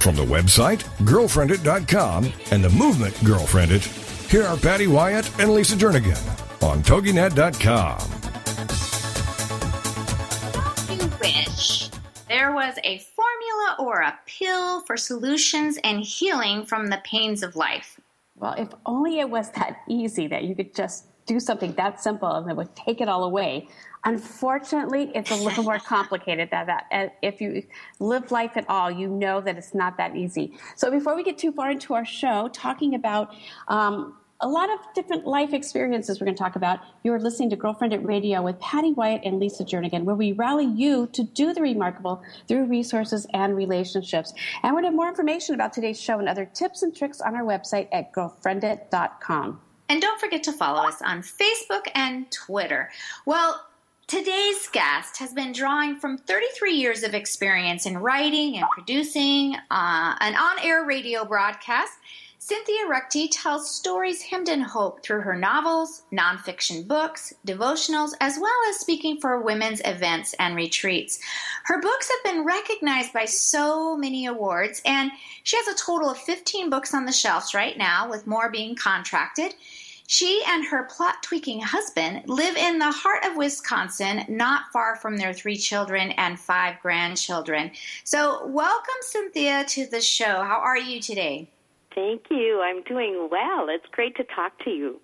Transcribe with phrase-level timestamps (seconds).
[0.00, 3.84] From the website, girlfriendit.com, and the movement Girlfriendit,
[4.30, 6.16] here are Patty Wyatt and Lisa Jernigan
[6.62, 8.00] on TogiNet.com.
[10.88, 11.90] You wish
[12.28, 17.54] there was a formula or a pill for solutions and healing from the pains of
[17.54, 18.00] life.
[18.36, 22.32] Well, if only it was that easy that you could just do something that simple
[22.32, 23.68] and it would take it all away.
[24.04, 26.86] Unfortunately, it's a little more complicated than that.
[26.90, 27.62] And if you
[27.98, 30.54] live life at all, you know that it's not that easy.
[30.76, 33.34] So before we get too far into our show, talking about
[33.68, 36.80] um, a lot of different life experiences we're going to talk about.
[37.02, 41.08] You're listening to Girlfriendit Radio with Patty Wyatt and Lisa Jernigan, where we rally you
[41.08, 44.32] to do the remarkable through resources and relationships.
[44.62, 47.20] And we're going to have more information about today's show and other tips and tricks
[47.20, 49.60] on our website at girlfriendit.com.
[49.90, 52.90] And don't forget to follow us on Facebook and Twitter.
[53.26, 53.60] Well,
[54.10, 60.16] Today's guest has been drawing from 33 years of experience in writing and producing uh,
[60.18, 61.92] an on air radio broadcast.
[62.40, 68.50] Cynthia Ruchti tells stories hemmed in hope through her novels, nonfiction books, devotionals, as well
[68.68, 71.20] as speaking for women's events and retreats.
[71.66, 75.12] Her books have been recognized by so many awards, and
[75.44, 78.74] she has a total of 15 books on the shelves right now, with more being
[78.74, 79.54] contracted.
[80.10, 85.16] She and her plot tweaking husband live in the heart of Wisconsin, not far from
[85.16, 87.70] their three children and five grandchildren.
[88.02, 90.42] So, welcome, Cynthia, to the show.
[90.42, 91.48] How are you today?
[91.94, 92.60] Thank you.
[92.60, 93.68] I'm doing well.
[93.68, 95.00] It's great to talk to you.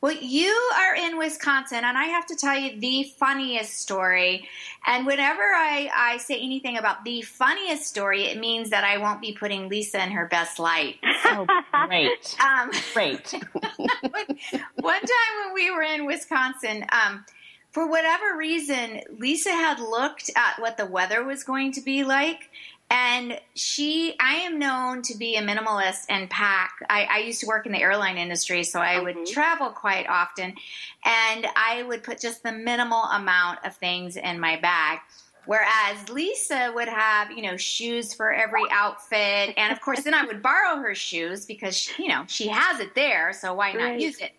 [0.00, 4.48] Well, you are in Wisconsin, and I have to tell you the funniest story.
[4.86, 9.20] And whenever I, I say anything about the funniest story, it means that I won't
[9.20, 10.96] be putting Lisa in her best light.
[11.24, 11.46] Oh,
[11.86, 12.36] great.
[12.44, 13.32] um, great.
[14.76, 17.24] one time when we were in Wisconsin, um,
[17.70, 22.50] for whatever reason, Lisa had looked at what the weather was going to be like,
[22.90, 26.72] and she, I am known to be a minimalist and pack.
[26.88, 29.04] I, I used to work in the airline industry, so I mm-hmm.
[29.04, 30.54] would travel quite often.
[31.04, 35.00] And I would put just the minimal amount of things in my bag.
[35.44, 39.54] Whereas Lisa would have, you know, shoes for every outfit.
[39.56, 42.80] And of course, then I would borrow her shoes because, she, you know, she has
[42.80, 43.32] it there.
[43.32, 44.00] So why not right.
[44.00, 44.32] use it?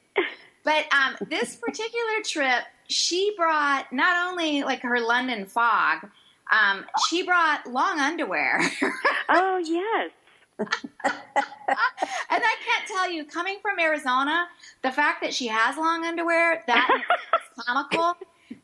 [0.64, 6.10] But um, this particular trip, she brought not only like her London fog,
[6.52, 8.60] um, she brought long underwear.
[9.30, 10.12] oh yes.
[10.60, 10.68] and
[11.06, 14.48] I can't tell you, coming from Arizona,
[14.82, 16.90] the fact that she has long underwear that
[17.58, 18.16] is comical.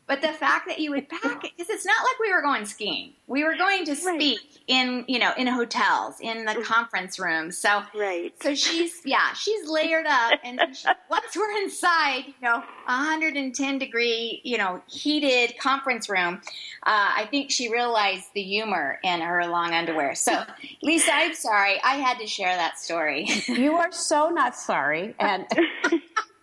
[0.06, 2.64] But the fact that you would pack it, because it's not like we were going
[2.64, 3.12] skiing.
[3.26, 4.58] We were going to speak right.
[4.68, 7.58] in, you know, in hotels, in the conference rooms.
[7.58, 8.32] So, right.
[8.40, 10.38] So she's, yeah, she's layered up.
[10.44, 16.40] And she, once we're inside, you know, 110 degree, you know, heated conference room,
[16.84, 20.14] uh, I think she realized the humor in her long underwear.
[20.14, 20.44] So,
[20.82, 21.80] Lisa, I'm sorry.
[21.82, 23.28] I had to share that story.
[23.48, 25.14] You are so not sorry.
[25.18, 25.46] And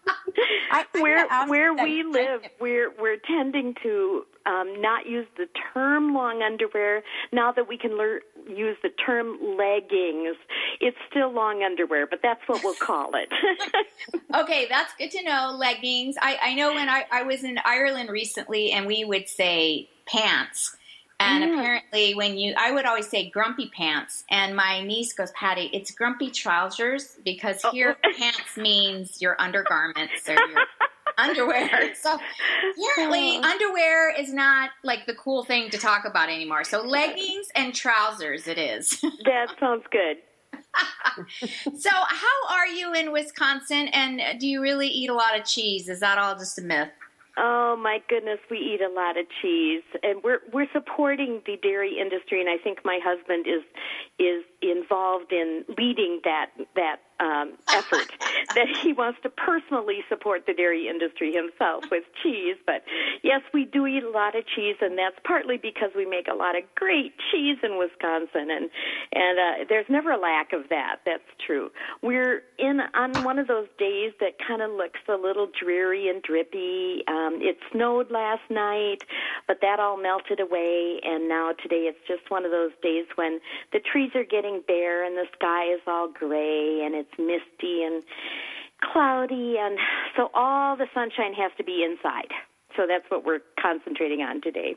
[0.72, 6.42] I, where where we live, we're we're tending to um, not use the term long
[6.42, 7.04] underwear.
[7.32, 10.36] Now that we can learn use the term leggings,
[10.82, 13.30] it's still long underwear, but that's what we'll call it.
[14.36, 15.56] okay, that's good to know.
[15.58, 16.16] Leggings.
[16.22, 20.76] I, I know when I, I was in Ireland recently, and we would say pants.
[21.19, 24.24] And apparently, when you, I would always say grumpy pants.
[24.29, 27.72] And my niece goes, Patty, it's grumpy trousers because oh.
[27.72, 28.09] here oh.
[28.18, 30.66] pants means your undergarments or your
[31.18, 31.69] underwear.
[32.01, 32.19] So
[32.96, 33.44] apparently, oh.
[33.44, 36.63] underwear is not like the cool thing to talk about anymore.
[36.63, 38.90] So leggings and trousers, it is.
[39.25, 40.18] that sounds good.
[41.78, 43.88] so, how are you in Wisconsin?
[43.89, 45.88] And do you really eat a lot of cheese?
[45.88, 46.89] Is that all just a myth?
[47.35, 51.97] Oh my goodness, we eat a lot of cheese, and we're we're supporting the dairy
[52.00, 53.63] industry, and I think my husband is
[54.19, 58.12] is involved in leading that that um, effort
[58.56, 62.57] that he wants to personally support the dairy industry himself with cheese.
[62.65, 62.83] But
[63.24, 66.36] yes, we do eat a lot of cheese, and that's partly because we make a
[66.36, 68.69] lot of great cheese in Wisconsin, and
[69.13, 70.98] and uh, there's never a lack of that.
[71.06, 71.69] That's true.
[72.01, 76.21] We're in on one of those days that kind of looks a little dreary and
[76.21, 77.04] drippy.
[77.07, 79.04] Um, it snowed last night,
[79.48, 83.39] but that all melted away, and now today it's just one of those days when
[83.71, 87.84] the trees are getting feeling bare and the sky is all gray and it's misty
[87.84, 88.04] and
[88.92, 89.78] cloudy and
[90.18, 92.32] so all the sunshine has to be inside.
[92.76, 94.76] So that's what we're concentrating on today.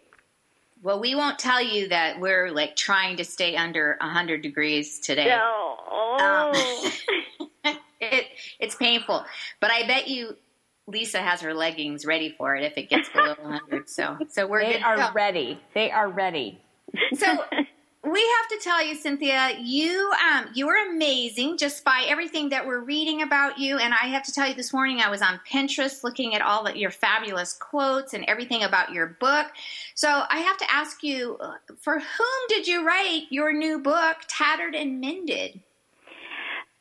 [0.83, 5.27] Well, we won't tell you that we're like trying to stay under 100 degrees today.
[5.29, 5.77] No.
[5.91, 6.53] Oh.
[7.65, 8.27] Um, it,
[8.61, 9.25] it's painful.
[9.61, 10.37] But I bet you
[10.87, 13.89] Lisa has her leggings ready for it if it gets below 100.
[13.89, 14.83] So, so we're they good.
[14.83, 15.59] are ready.
[15.75, 16.61] They are ready.
[17.15, 17.39] So
[18.07, 22.65] we have to tell you, Cynthia, you um, you are amazing just by everything that
[22.65, 23.79] we're reading about you.
[23.79, 26.71] And I have to tell you, this morning I was on Pinterest looking at all
[26.71, 29.49] your fabulous quotes and everything about your book.
[29.95, 34.19] So I have to ask you, uh, for whom did you write your new book,
[34.29, 35.61] Tattered and Mended?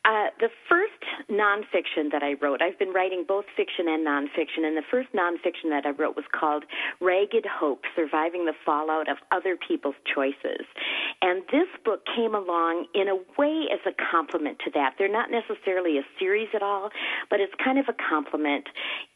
[0.06, 4.76] Uh, the first nonfiction that I wrote, I've been writing both fiction and nonfiction, and
[4.76, 6.64] the first nonfiction that I wrote was called
[7.00, 10.64] Ragged Hope Surviving the Fallout of Other People's Choices.
[11.22, 14.94] And this book came along in a way as a complement to that.
[14.96, 16.90] They're not necessarily a series at all,
[17.28, 18.68] but it's kind of a complement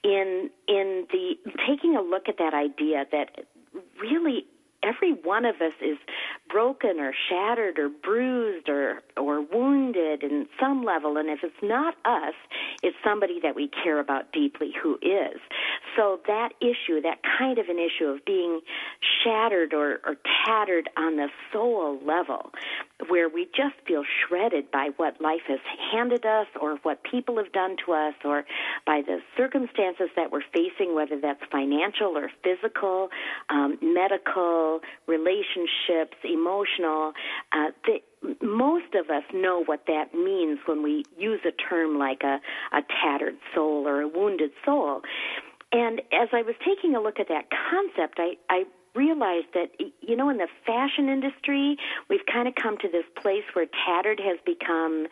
[0.03, 1.35] in in the
[1.69, 3.47] taking a look at that idea that
[4.01, 4.47] really
[4.83, 5.99] every one of us is
[6.51, 11.17] broken or shattered or bruised or or wounded in some level.
[11.17, 12.35] And if it's not us
[12.83, 15.41] it's somebody that we care about deeply who is.
[15.97, 18.61] So that issue that kind of an issue of being
[19.25, 20.17] shattered or, or
[20.47, 22.51] tattered on the soul level
[23.09, 25.59] where we just feel shredded by what life has
[25.93, 28.45] handed us or what people have done to us or
[28.87, 33.09] by the circumstances that we're facing, whether that's financial or physical,
[33.49, 37.13] um, medical, relationships, emotional.
[37.53, 38.01] Uh, the,
[38.45, 42.41] most of us know what that means when we use a term like a,
[42.73, 45.03] a tattered soul or a wounded soul.
[45.73, 48.65] And as I was taking a look at that concept, I, I
[48.95, 49.71] realized that
[50.01, 51.77] you know in the fashion industry
[52.09, 55.07] we've kind of come to this place where tattered has become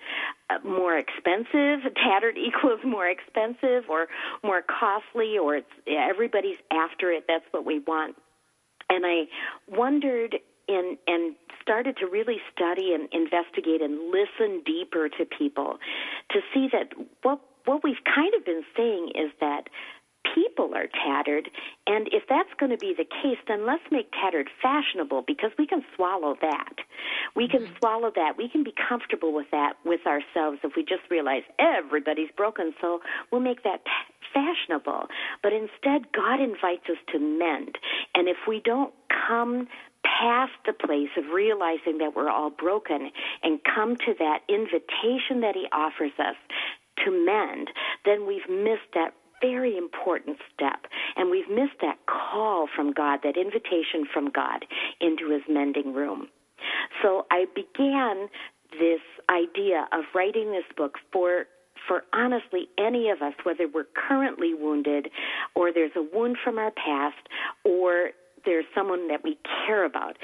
[0.51, 4.09] uh, more expensive tattered equals more expensive or
[4.43, 8.17] more costly or it's everybody's after it that's what we want
[8.91, 9.23] and i
[9.69, 10.37] wondered
[10.69, 15.79] and and started to really study and investigate and listen deeper to people
[16.31, 16.93] to see that
[17.23, 19.69] what what we've kind of been saying is that
[20.35, 21.49] people are tattered.
[21.87, 25.67] And if that's going to be the case, then let's make tattered fashionable because we
[25.67, 26.75] can swallow that.
[27.35, 27.77] We can mm-hmm.
[27.79, 28.37] swallow that.
[28.37, 32.75] We can be comfortable with that with ourselves if we just realize everybody's broken.
[32.81, 33.01] So
[33.31, 33.83] we'll make that
[34.33, 35.07] fashionable.
[35.43, 37.77] But instead, God invites us to mend.
[38.15, 38.93] And if we don't
[39.29, 39.69] come
[40.05, 43.11] past the place of realizing that we're all broken
[43.43, 46.37] and come to that invitation that He offers us
[47.05, 47.71] to mend,
[48.05, 50.87] then we've missed that very important step.
[51.17, 54.65] And we've missed that call from God, that invitation from God
[55.01, 56.29] into his mending room.
[57.03, 58.29] So I began
[58.73, 59.01] this
[59.31, 61.47] idea of writing this book for
[61.87, 65.09] for honestly any of us, whether we're currently wounded
[65.55, 67.17] or there's a wound from our past
[67.65, 68.11] or
[68.49, 69.37] there's someone that we
[69.67, 70.17] care about.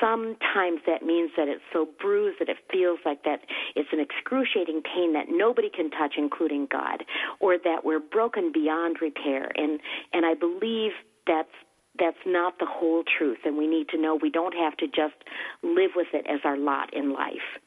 [0.00, 3.40] Sometimes that means that it's so bruised that it feels like that
[3.74, 7.02] it's an excruciating pain that nobody can touch, including God,
[7.40, 9.50] or that we're broken beyond repair.
[9.56, 9.80] And
[10.12, 10.92] and I believe
[11.26, 11.50] that's
[11.98, 15.18] that's not the whole truth, and we need to know we don't have to just
[15.64, 17.58] live with it as our lot in life.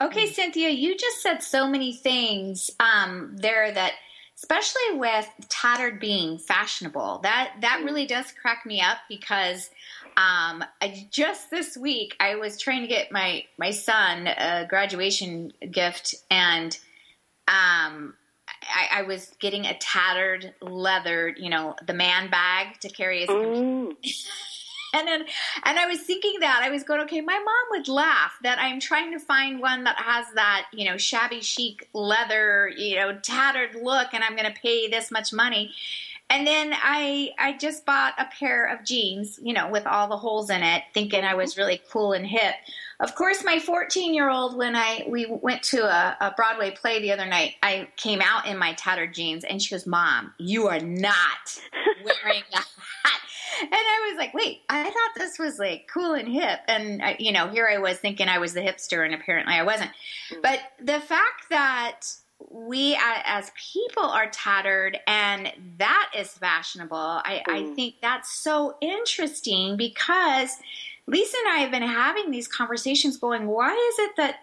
[0.00, 3.92] Okay, Cynthia, you just said so many things um, there that
[4.42, 7.20] especially with tattered being fashionable.
[7.22, 9.70] That that really does crack me up because
[10.16, 15.52] um, I, just this week I was trying to get my my son a graduation
[15.70, 16.76] gift, and
[17.48, 18.14] um,
[18.62, 23.28] I, I, was getting a tattered leather, you know, the man bag to carry his.
[24.92, 25.24] and then
[25.64, 28.80] and I was thinking that I was going, okay, my mom would laugh that I'm
[28.80, 33.74] trying to find one that has that you know shabby chic leather, you know, tattered
[33.74, 35.72] look, and I'm going to pay this much money.
[36.30, 40.16] And then I I just bought a pair of jeans, you know, with all the
[40.16, 42.54] holes in it, thinking I was really cool and hip.
[43.00, 47.00] Of course, my 14 year old, when I we went to a, a, Broadway play
[47.00, 50.68] the other night, I came out in my tattered jeans, and she goes, "Mom, you
[50.68, 51.58] are not
[52.04, 53.20] wearing a hat."
[53.62, 56.60] and I was like, wait, I thought this was like cool and hip.
[56.68, 59.64] And, I, you know, here I was thinking I was the hipster, and apparently I
[59.64, 59.90] wasn't.
[60.32, 60.42] Mm.
[60.42, 62.00] But the fact that
[62.48, 67.52] we as people are tattered and that is fashionable, I, mm.
[67.52, 70.56] I think that's so interesting because
[71.06, 74.36] Lisa and I have been having these conversations going, why is it that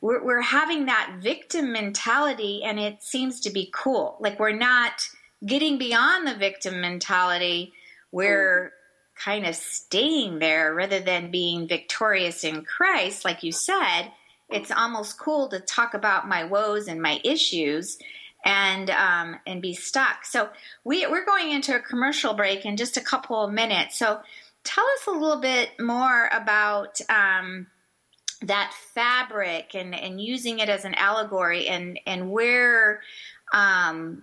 [0.00, 4.16] we're, we're having that victim mentality and it seems to be cool?
[4.20, 5.08] Like we're not
[5.44, 7.72] getting beyond the victim mentality
[8.16, 8.72] we're
[9.14, 14.10] kind of staying there rather than being victorious in Christ, like you said,
[14.48, 17.98] it's almost cool to talk about my woes and my issues
[18.44, 20.24] and um, and be stuck.
[20.24, 20.48] So
[20.84, 23.98] we we're going into a commercial break in just a couple of minutes.
[23.98, 24.20] So
[24.62, 27.66] tell us a little bit more about um,
[28.42, 33.00] that fabric and and using it as an allegory and and where
[33.52, 34.22] um,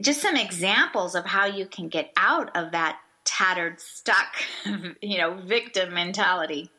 [0.00, 4.34] just some examples of how you can get out of that tattered, stuck,
[5.02, 6.70] you know, victim mentality.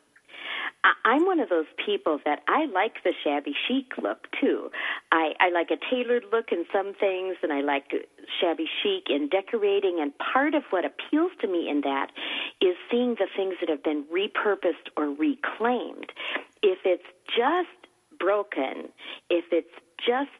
[1.04, 4.70] I'm one of those people that I like the shabby chic look too.
[5.12, 7.92] I, I like a tailored look in some things, and I like
[8.40, 9.98] shabby chic in decorating.
[10.00, 12.08] And part of what appeals to me in that
[12.60, 16.12] is seeing the things that have been repurposed or reclaimed.
[16.62, 17.68] If it's just
[18.18, 18.88] broken,
[19.28, 20.30] if it's just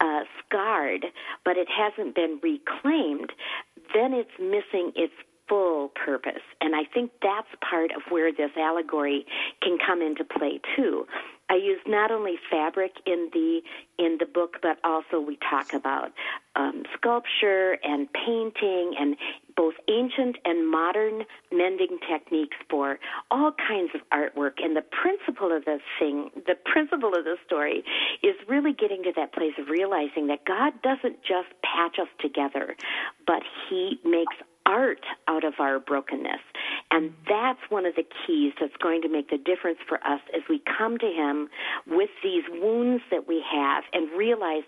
[0.00, 1.06] uh, scarred,
[1.44, 3.32] but it hasn't been reclaimed,
[3.94, 5.14] then it's missing its
[5.48, 6.42] full purpose.
[6.60, 9.26] And I think that's part of where this allegory
[9.62, 11.06] can come into play too.
[11.50, 13.60] I use not only fabric in the
[13.98, 16.12] in the book, but also we talk about
[16.56, 19.16] um, sculpture and painting and
[19.56, 22.98] both ancient and modern mending techniques for
[23.30, 24.62] all kinds of artwork.
[24.62, 27.82] And the principle of this thing, the principle of the story,
[28.22, 32.76] is really getting to that place of realizing that God doesn't just patch us together,
[33.26, 34.36] but He makes
[34.68, 36.40] art out of our brokenness.
[36.90, 40.42] And that's one of the keys that's going to make the difference for us as
[40.48, 41.48] we come to Him
[41.86, 44.64] with these wounds that we have and realize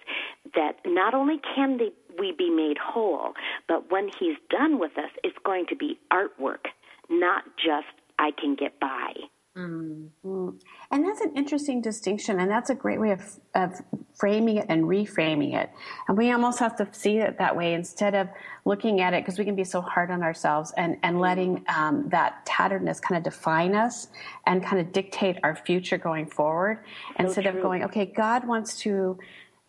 [0.55, 3.35] that not only can they, we be made whole,
[3.69, 6.67] but when He's done with us, it's going to be artwork,
[7.11, 7.87] not just
[8.19, 9.13] I can get by.
[9.57, 10.49] Mm-hmm.
[10.93, 13.21] And that's an interesting distinction, and that's a great way of,
[13.57, 13.81] of
[14.15, 15.71] framing it and reframing it.
[16.07, 18.29] And we almost have to see it that way instead of
[18.65, 22.09] looking at it because we can be so hard on ourselves and, and letting um,
[22.11, 24.09] that tatteredness kind of define us
[24.47, 26.79] and kind of dictate our future going forward
[27.17, 27.57] so instead true.
[27.57, 29.19] of going, okay, God wants to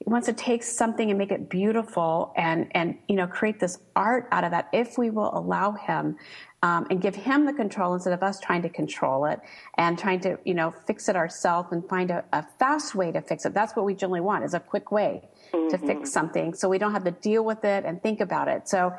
[0.04, 3.78] he wants to take something and make it beautiful and and you know create this
[3.96, 6.18] art out of that if we will allow him
[6.64, 9.40] um, and give him the control instead of us trying to control it
[9.78, 13.22] and trying to you know fix it ourselves and find a, a, fast way to
[13.22, 13.54] fix it.
[13.54, 15.22] That's what we generally want is a quick way
[15.54, 15.70] mm-hmm.
[15.70, 18.68] to fix something so we don't have to deal with it and think about it.
[18.68, 18.94] So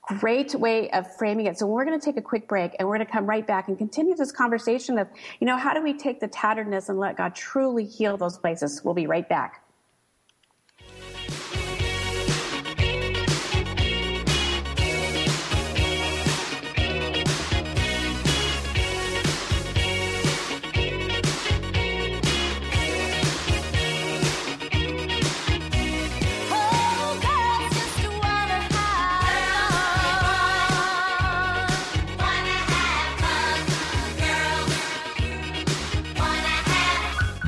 [0.00, 1.58] great way of framing it.
[1.58, 3.68] So we're going to take a quick break and we're going to come right back
[3.68, 5.08] and continue this conversation of
[5.38, 8.80] you know how do we take the tatteredness and let god truly heal those places?
[8.82, 9.65] We'll be right back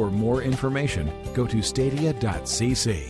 [0.00, 3.08] For more information, go to stadia.cc.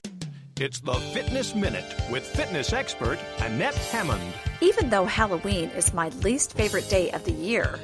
[0.59, 4.35] It's the Fitness Minute with fitness expert Annette Hammond.
[4.61, 7.78] Even though Halloween is my least favorite day of the year,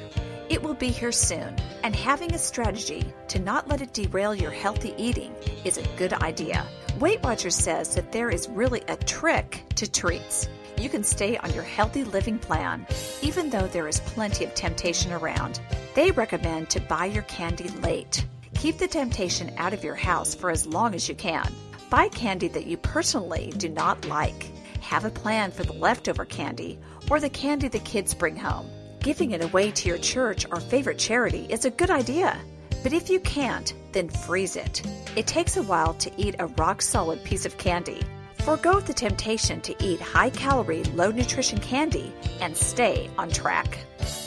[0.49, 4.51] it will be here soon, and having a strategy to not let it derail your
[4.51, 5.33] healthy eating
[5.63, 6.67] is a good idea.
[6.99, 10.49] Weight Watchers says that there is really a trick to treats.
[10.77, 12.85] You can stay on your healthy living plan,
[13.21, 15.61] even though there is plenty of temptation around.
[15.95, 18.25] They recommend to buy your candy late.
[18.57, 21.53] Keep the temptation out of your house for as long as you can.
[21.91, 24.51] Buy candy that you personally do not like.
[24.81, 28.67] Have a plan for the leftover candy or the candy the kids bring home.
[28.99, 32.35] Giving it away to your church or favorite charity is a good idea.
[32.81, 34.81] But if you can't, then freeze it.
[35.15, 38.01] It takes a while to eat a rock solid piece of candy.
[38.39, 42.11] Forgo the temptation to eat high calorie, low nutrition candy
[42.41, 43.77] and stay on track.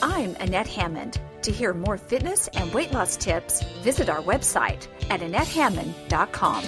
[0.00, 1.18] I'm Annette Hammond.
[1.42, 6.64] To hear more fitness and weight loss tips, visit our website at AnnetteHammond.com.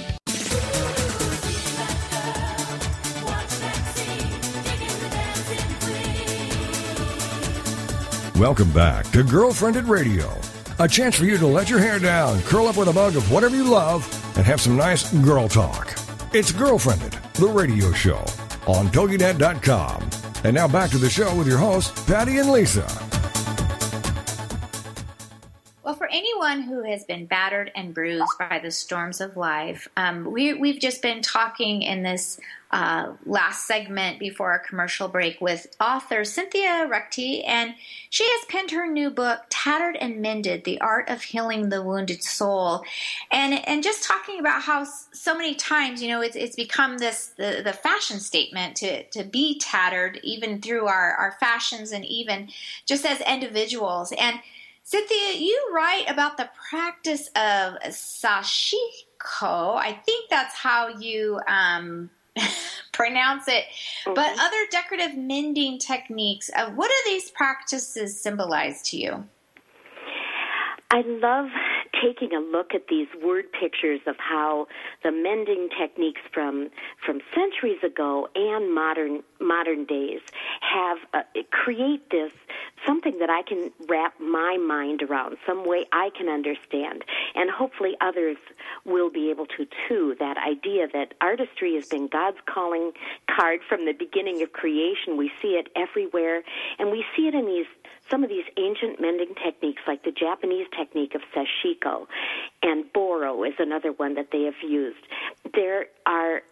[8.41, 10.33] Welcome back to Girlfriendit Radio.
[10.79, 13.31] A chance for you to let your hair down, curl up with a mug of
[13.31, 14.03] whatever you love,
[14.37, 15.93] and have some nice girl talk.
[16.33, 18.25] It's Girlfriendit, the radio show
[18.67, 20.11] on TogiNet.com.
[20.45, 23.02] And now back to the show with your hosts, Patty and Lisa.
[26.43, 30.81] Anyone who has been battered and bruised by the storms of life, um, we, we've
[30.81, 32.41] just been talking in this
[32.73, 37.75] uh, last segment before our commercial break with author Cynthia Ruchti, and
[38.09, 42.23] she has penned her new book, Tattered and Mended The Art of Healing the Wounded
[42.23, 42.83] Soul.
[43.31, 47.29] And, and just talking about how so many times, you know, it's, it's become this
[47.37, 52.49] the, the fashion statement to, to be tattered, even through our, our fashions and even
[52.87, 54.13] just as individuals.
[54.19, 54.41] And
[54.85, 59.77] Cynthia, you write about the practice of sashiko.
[59.77, 62.11] I think that's how you um,
[62.93, 63.65] pronounce it.
[64.05, 64.15] Mm-hmm.
[64.15, 69.25] But other decorative mending techniques, uh, what do these practices symbolize to you?
[70.91, 71.47] I love
[72.03, 74.67] taking a look at these word pictures of how
[75.03, 76.69] the mending techniques from
[77.07, 80.21] from centuries ago and modern modern days
[80.61, 82.33] have uh, create this
[82.87, 87.97] something that I can wrap my mind around, some way I can understand, and hopefully
[88.01, 88.37] others
[88.85, 90.17] will be able to too.
[90.19, 92.93] That idea that artistry has been God's calling
[93.31, 95.17] card from the beginning of creation.
[95.17, 96.43] We see it everywhere,
[96.79, 97.67] and we see it in these
[98.11, 102.07] some of these ancient mending techniques, like the Japanese technique of sashiko,
[102.63, 104.99] and boro is another one that they have used.
[105.55, 106.43] There are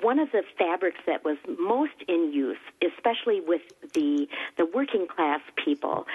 [0.00, 3.62] one of the fabrics that was most in use, especially with
[3.94, 6.06] the the working class people,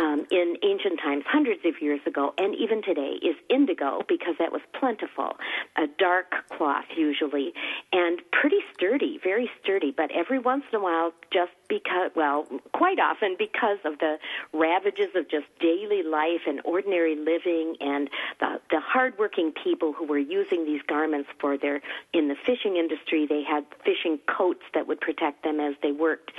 [0.00, 4.50] um, in ancient times, hundreds of years ago, and even today, is indigo because that
[4.50, 5.36] was plentiful.
[5.76, 7.52] A dark cloth, usually,
[7.92, 12.98] and pretty sturdy, very sturdy, but every once in a while, just because, well, quite
[12.98, 14.16] often because of the
[14.54, 18.08] ravages of just daily life and ordinary living and
[18.40, 21.82] the, the hardworking people who were using these garments for their,
[22.14, 26.32] in the fishing industry, they had fishing coats that would protect them as they worked.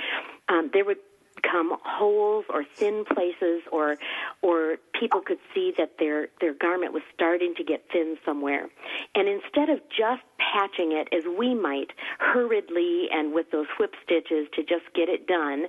[0.48, 0.98] Um, there would
[1.42, 3.96] become holes or thin places or
[4.42, 8.68] or people could see that their their garment was starting to get thin somewhere
[9.14, 14.46] and instead of just patching it as we might hurriedly and with those whip stitches
[14.54, 15.66] to just get it done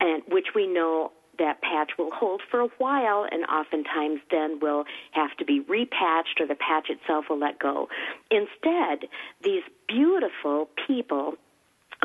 [0.00, 4.84] and which we know that patch will hold for a while and oftentimes then will
[5.12, 7.88] have to be repatched or the patch itself will let go.
[8.30, 9.08] Instead,
[9.42, 11.34] these beautiful people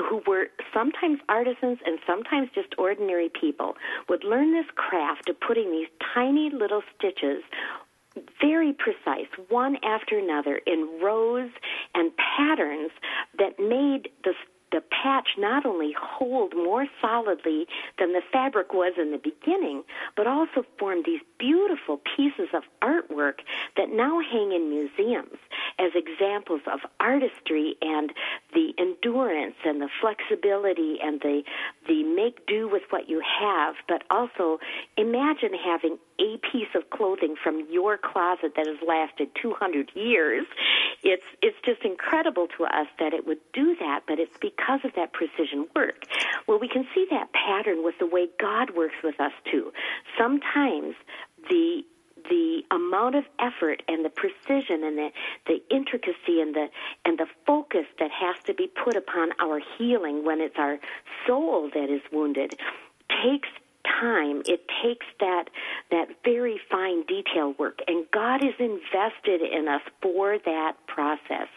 [0.07, 3.75] who were sometimes artisans and sometimes just ordinary people
[4.07, 7.43] would learn this craft of putting these tiny little stitches
[8.41, 11.49] very precise, one after another, in rows
[11.93, 12.91] and patterns
[13.38, 14.33] that made the
[14.71, 19.84] the patch not only hold more solidly than the fabric was in the beginning,
[20.15, 23.39] but also form these beautiful pieces of artwork
[23.77, 25.38] that now hang in museums
[25.79, 28.12] as examples of artistry and
[28.53, 31.43] the endurance and the flexibility and the
[31.88, 34.60] the make do with what you have, but also
[34.97, 40.45] imagine having a piece of clothing from your closet that has lasted 200 years.
[41.03, 44.93] It's it's just incredible to us that it would do that, but it's because of
[44.95, 46.03] that precision work.
[46.47, 49.71] Well, we can see that pattern with the way God works with us too.
[50.17, 50.95] Sometimes
[51.49, 51.83] the
[52.29, 55.09] the amount of effort and the precision and the,
[55.47, 56.67] the intricacy and the
[57.05, 60.79] and the focus that has to be put upon our healing when it's our
[61.25, 62.59] soul that is wounded
[63.23, 63.49] takes
[63.99, 65.45] time it takes that
[65.91, 71.47] that very fine detail work and God is invested in us for that process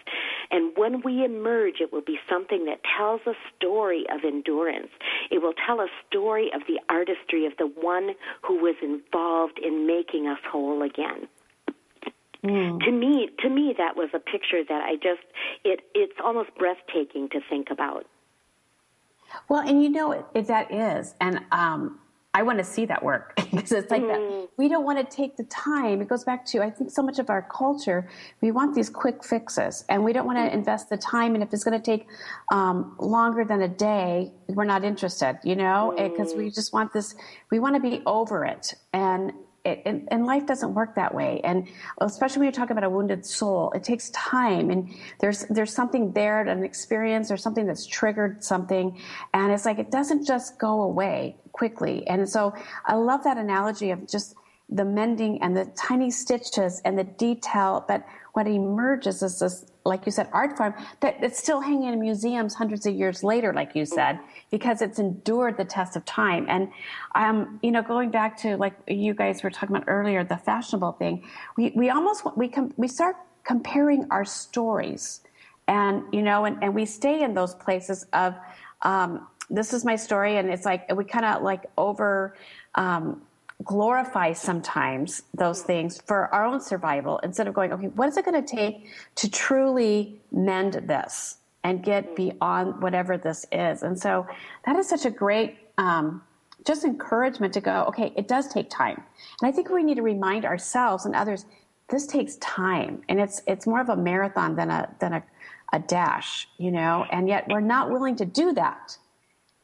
[0.50, 4.90] and when we emerge it will be something that tells a story of endurance
[5.30, 8.10] it will tell a story of the artistry of the one
[8.42, 11.28] who was involved in making us whole again
[12.44, 12.84] Mm.
[12.84, 15.22] To me, to me, that was a picture that I just
[15.64, 18.06] it it's almost breathtaking to think about.
[19.48, 22.00] Well, and you know it, that is, and um,
[22.34, 24.08] I want to see that work because it's like mm.
[24.08, 24.48] that.
[24.56, 26.00] We don't want to take the time.
[26.00, 28.08] It goes back to, I think, so much of our culture,
[28.40, 30.54] we want these quick fixes and we don't want to mm.
[30.54, 31.34] invest the time.
[31.34, 32.06] And if it's going to take
[32.50, 36.38] um, longer than a day, we're not interested, you know, because mm.
[36.38, 37.14] we just want this,
[37.50, 38.74] we want to be over it.
[38.92, 39.32] And
[39.64, 41.40] it, and, and, life doesn't work that way.
[41.44, 41.68] And
[42.00, 46.12] especially when you talk about a wounded soul, it takes time, and there's there's something
[46.12, 48.98] there, an experience, or something that's triggered something,
[49.34, 52.06] and it's like it doesn't just go away quickly.
[52.08, 52.54] And so
[52.86, 54.34] I love that analogy of just
[54.74, 60.06] the mending and the tiny stitches and the detail, but what emerges is this, like
[60.06, 63.74] you said, art form that it's still hanging in museums hundreds of years later, like
[63.74, 64.18] you said,
[64.50, 66.46] because it's endured the test of time.
[66.48, 66.70] And,
[67.14, 70.92] um, you know, going back to like you guys were talking about earlier, the fashionable
[70.92, 71.24] thing,
[71.56, 75.20] we, we almost, we, com- we start comparing our stories
[75.68, 78.34] and, you know, and, and we stay in those places of,
[78.82, 80.38] um, this is my story.
[80.38, 82.36] And it's like, we kind of like over,
[82.74, 83.22] um,
[83.64, 88.24] glorify sometimes those things for our own survival instead of going, okay, what is it
[88.24, 93.82] going to take to truly mend this and get beyond whatever this is?
[93.82, 94.26] And so
[94.66, 96.22] that is such a great, um,
[96.66, 99.02] just encouragement to go, okay, it does take time.
[99.40, 101.44] And I think we need to remind ourselves and others,
[101.88, 105.22] this takes time and it's, it's more of a marathon than a, than a,
[105.72, 108.96] a dash, you know, and yet we're not willing to do that.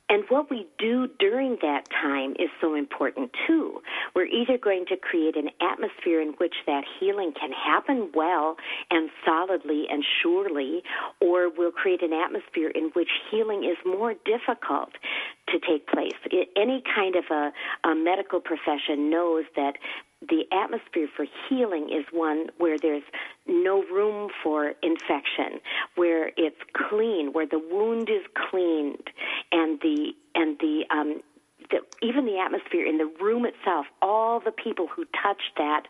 [0.08, 3.80] And what we do during that time is so important too.
[4.14, 8.56] We're either going to create an atmosphere in which that healing can happen well
[8.90, 10.82] and solidly and surely,
[11.20, 14.92] or we'll create an atmosphere in which healing is more difficult
[15.48, 16.16] to take place.
[16.56, 17.52] Any kind of a,
[17.88, 19.74] a medical profession knows that
[20.20, 23.04] the atmosphere for healing is one where there's
[23.46, 25.60] no room for infection,
[25.94, 29.10] where it's clean, where the wound is cleaned,
[29.52, 31.20] and the and the um,
[31.70, 35.82] the, even the atmosphere in the room itself, all the people who touch that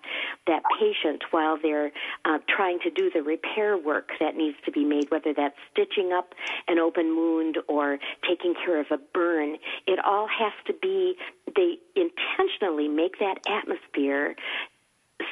[0.47, 1.93] that patient while they're
[2.25, 6.13] uh, trying to do the repair work that needs to be made, whether that's stitching
[6.13, 6.35] up
[6.67, 11.15] an open wound or taking care of a burn, it all has to be.
[11.55, 14.37] They intentionally make that atmosphere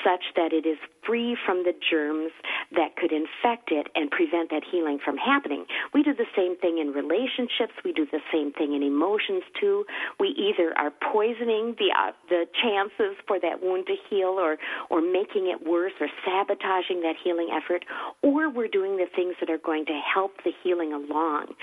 [0.02, 2.32] such that it is free from the germs
[2.74, 5.64] that could infect it and prevent that healing from happening.
[5.94, 7.74] We do the same thing in relationships.
[7.84, 9.84] We do the same thing in emotions too.
[10.18, 14.58] We either are poisoning the uh, the chances for that wound to heal, or
[14.90, 17.84] or making it worse, or sabotaging that healing effort,
[18.22, 21.54] or we're doing the things that are going to help the healing along.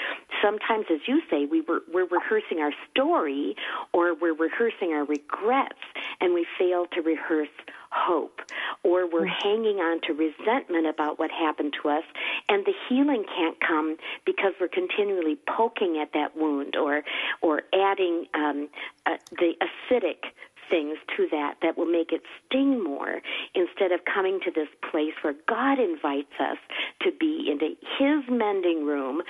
[0.42, 3.56] Sometimes, as you say, we were, we're rehearsing our story,
[3.94, 5.80] or we're rehearsing our regrets,
[6.22, 7.50] and we fail to rehearse
[7.94, 8.42] hope,
[8.84, 12.04] or we're hanging on to resentment about what happened to us,
[12.50, 17.04] and the healing can't come because we're continually poking at that wound or
[17.42, 18.70] or adding um,
[19.06, 20.32] uh, the acidic
[20.70, 23.22] things to that that will make it sting more
[23.54, 26.58] instead of coming to this place where God invites us
[27.02, 29.22] to be into His mending room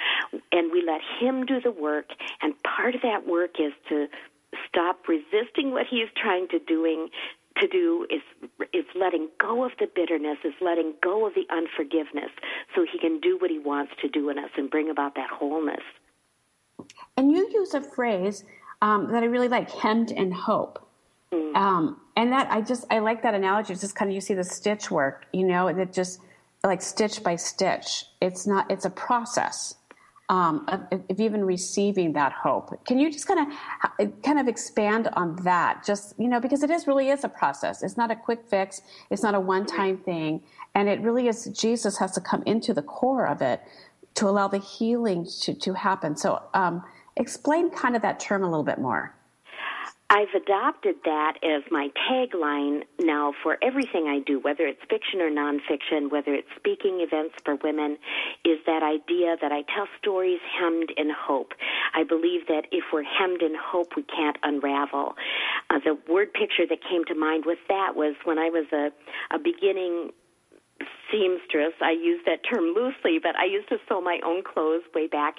[0.52, 2.12] and we let Him do the work.
[2.42, 4.08] And part of that work is to
[4.68, 7.10] stop resisting what He's trying to doing
[7.58, 8.22] to do is
[8.74, 12.32] is letting go of the bitterness, is letting go of the unforgiveness,
[12.76, 15.30] so he can do what he wants to do in us and bring about that
[15.30, 15.84] wholeness.
[17.18, 18.44] And you use a phrase
[18.82, 20.86] um, that I really like, hemmed in hope.
[21.32, 21.56] Mm.
[21.56, 23.74] Um, and that I just I like that analogy.
[23.74, 26.20] It's just kind of you see the stitch work, you know, that just
[26.64, 28.06] like stitch by stitch.
[28.22, 28.70] It's not.
[28.70, 29.76] It's a process
[30.34, 32.84] um, of, of, even receiving that hope.
[32.86, 33.54] Can you just kind
[34.00, 35.86] of kind of expand on that?
[35.86, 37.84] Just you know, because it is really is a process.
[37.84, 38.82] It's not a quick fix.
[39.12, 40.42] It's not a one time thing,
[40.74, 41.46] and it really is.
[41.46, 43.62] Jesus has to come into the core of it
[44.16, 46.18] to allow the healing to to happen.
[46.18, 46.84] So, um,
[47.16, 49.14] explain kind of that term a little bit more.
[50.14, 55.32] I've adopted that as my tagline now for everything I do, whether it's fiction or
[55.32, 57.98] nonfiction, whether it's speaking events for women,
[58.46, 61.54] is that idea that I tell stories hemmed in hope.
[61.96, 65.16] I believe that if we're hemmed in hope, we can't unravel.
[65.72, 68.92] Uh, the word picture that came to mind with that was when I was a,
[69.34, 70.12] a beginning
[71.12, 71.74] seamstress.
[71.82, 75.38] I use that term loosely, but I used to sew my own clothes way back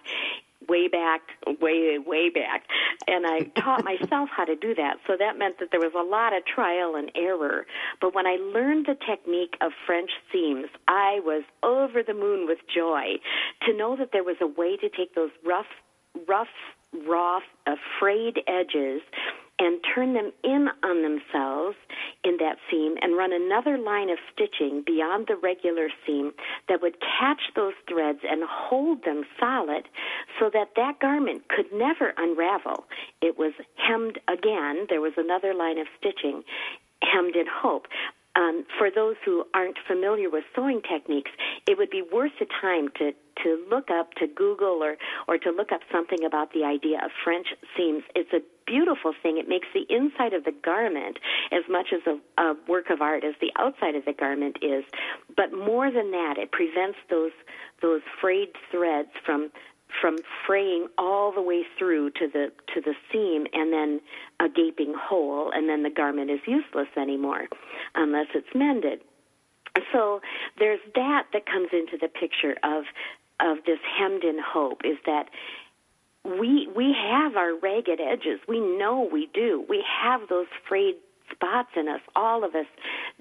[0.68, 1.22] way back,
[1.60, 2.64] way, way back.
[3.06, 4.98] And I taught myself how to do that.
[5.06, 7.66] So that meant that there was a lot of trial and error.
[8.00, 12.58] But when I learned the technique of French seams, I was over the moon with
[12.72, 13.16] joy
[13.66, 15.66] to know that there was a way to take those rough,
[16.26, 16.48] rough,
[17.06, 17.40] raw,
[17.98, 19.02] frayed edges
[19.58, 21.76] and turn them in on themselves
[22.24, 26.32] in that seam and run another line of stitching beyond the regular seam
[26.68, 29.88] that would catch those threads and hold them solid
[30.40, 32.84] so that that garment could never unravel.
[33.22, 34.86] It was hemmed again.
[34.88, 36.42] There was another line of stitching
[37.02, 37.86] hemmed in hope.
[38.36, 41.30] Um, for those who aren't familiar with sewing techniques,
[41.68, 44.96] it would be worth the time to to look up to Google or
[45.28, 48.02] or to look up something about the idea of French seams.
[48.14, 49.38] It's a beautiful thing.
[49.38, 51.18] It makes the inside of the garment
[51.52, 54.84] as much as a, a work of art as the outside of the garment is.
[55.36, 57.32] But more than that, it prevents those
[57.82, 59.50] those frayed threads from
[60.00, 64.00] from fraying all the way through to the to the seam and then
[64.40, 67.46] a gaping hole and then the garment is useless anymore
[67.94, 69.00] unless it's mended.
[69.92, 70.20] So
[70.58, 72.84] there's that that comes into the picture of
[73.40, 75.28] of this hemmed in hope is that
[76.24, 78.40] we we have our ragged edges.
[78.48, 79.64] We know we do.
[79.68, 80.96] We have those frayed
[81.30, 82.00] spots in us.
[82.16, 82.66] All of us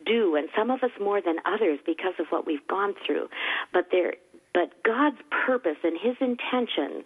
[0.05, 3.27] do and some of us more than others because of what we've gone through.
[3.71, 4.13] But there
[4.53, 7.03] but God's purpose and his intention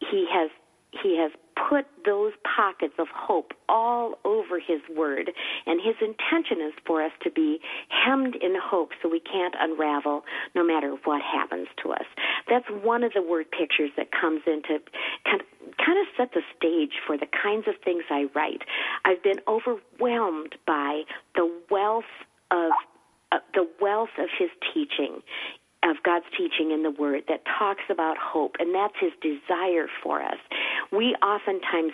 [0.00, 0.50] he has
[1.02, 1.30] he has
[1.68, 5.30] put those pockets of hope all over his word.
[5.66, 10.24] And his intention is for us to be hemmed in hope so we can't unravel
[10.54, 12.06] no matter what happens to us.
[12.48, 14.80] That's one of the word pictures that comes into
[15.24, 18.62] kind of, kind of set the stage for the kinds of things i write.
[19.04, 21.02] I've been overwhelmed by
[21.34, 22.04] the wealth
[22.50, 22.72] of
[23.30, 25.20] uh, the wealth of his teaching
[25.88, 30.22] of God's teaching in the Word that talks about hope, and that's His desire for
[30.22, 30.38] us.
[30.92, 31.92] We oftentimes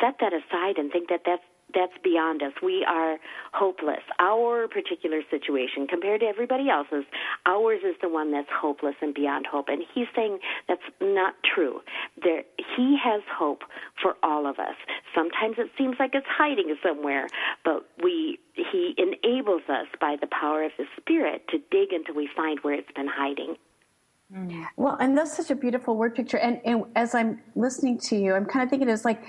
[0.00, 1.42] set that aside and think that that's
[1.74, 2.52] that's beyond us.
[2.62, 3.18] We are
[3.52, 4.02] hopeless.
[4.18, 7.04] Our particular situation, compared to everybody else's,
[7.46, 9.66] ours is the one that's hopeless and beyond hope.
[9.68, 11.80] And he's saying that's not true.
[12.22, 12.42] There,
[12.76, 13.62] he has hope
[14.02, 14.76] for all of us.
[15.14, 17.26] Sometimes it seems like it's hiding somewhere,
[17.64, 22.28] but we he enables us by the power of his spirit to dig until we
[22.36, 23.56] find where it's been hiding.
[24.76, 26.38] Well, and that's such a beautiful word picture.
[26.38, 29.24] And, and as I'm listening to you, I'm kind of thinking it's like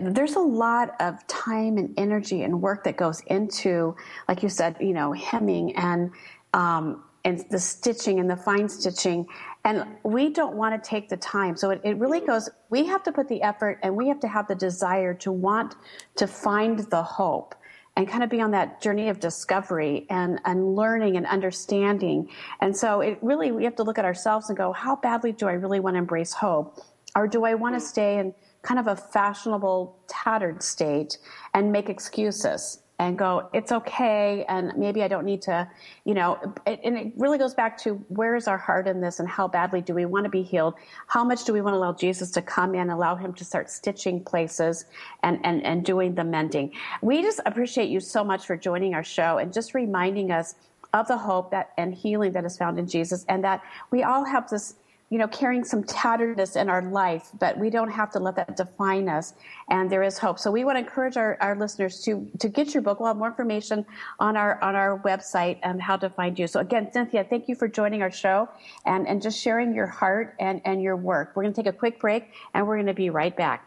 [0.00, 3.96] there's a lot of time and energy and work that goes into,
[4.28, 6.10] like you said, you know, hemming and
[6.54, 9.26] um, and the stitching and the fine stitching.
[9.64, 11.56] And we don't want to take the time.
[11.56, 14.28] So it, it really goes, we have to put the effort and we have to
[14.28, 15.74] have the desire to want
[16.14, 17.56] to find the hope
[17.96, 22.28] and kind of be on that journey of discovery and, and learning and understanding.
[22.60, 25.48] And so it really, we have to look at ourselves and go, how badly do
[25.48, 26.78] I really want to embrace hope?
[27.16, 28.34] Or do I want to stay in
[28.66, 31.18] kind of a fashionable, tattered state
[31.54, 35.70] and make excuses and go, it's okay, and maybe I don't need to,
[36.04, 39.28] you know, and it really goes back to where is our heart in this and
[39.28, 40.74] how badly do we want to be healed?
[41.06, 43.70] How much do we want to allow Jesus to come in, allow him to start
[43.70, 44.86] stitching places
[45.22, 46.72] and, and, and doing the mending?
[47.02, 50.54] We just appreciate you so much for joining our show and just reminding us
[50.94, 54.24] of the hope that and healing that is found in Jesus and that we all
[54.24, 54.76] have this
[55.10, 58.56] you know, carrying some tatteredness in our life, but we don't have to let that
[58.56, 59.34] define us.
[59.70, 60.38] And there is hope.
[60.38, 62.98] So we want to encourage our, our listeners to, to get your book.
[62.98, 63.86] We'll have more information
[64.18, 66.48] on our, on our website and how to find you.
[66.48, 68.48] So again, Cynthia, thank you for joining our show
[68.84, 71.32] and, and just sharing your heart and, and your work.
[71.36, 73.64] We're going to take a quick break and we're going to be right back.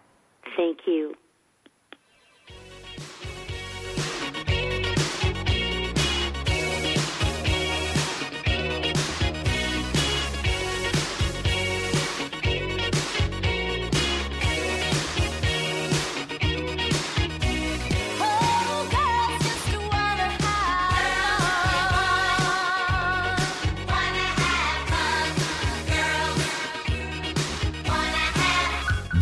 [0.58, 1.15] Thank you.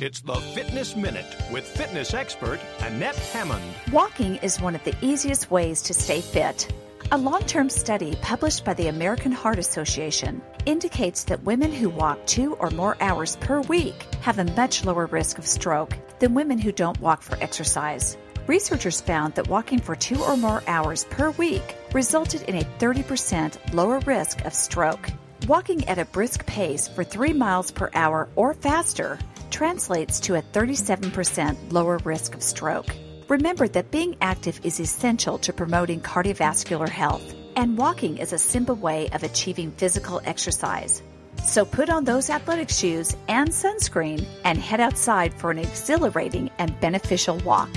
[0.00, 3.64] It's the Fitness Minute with fitness expert Annette Hammond.
[3.90, 6.72] Walking is one of the easiest ways to stay fit.
[7.10, 12.24] A long term study published by the American Heart Association indicates that women who walk
[12.26, 16.58] two or more hours per week have a much lower risk of stroke than women
[16.58, 18.16] who don't walk for exercise.
[18.46, 23.74] Researchers found that walking for two or more hours per week resulted in a 30%
[23.74, 25.10] lower risk of stroke.
[25.48, 29.18] Walking at a brisk pace for three miles per hour or faster
[29.50, 32.94] translates to a 37% lower risk of stroke.
[33.28, 38.74] Remember that being active is essential to promoting cardiovascular health, and walking is a simple
[38.74, 41.02] way of achieving physical exercise.
[41.44, 46.78] So put on those athletic shoes and sunscreen and head outside for an exhilarating and
[46.80, 47.70] beneficial walk.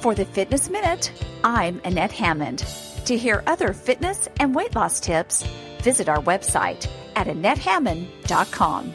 [0.00, 2.64] For the Fitness Minute, I'm Annette Hammond.
[3.06, 5.42] To hear other fitness and weight loss tips,
[5.82, 8.94] visit our website at AnnetteHammond.com.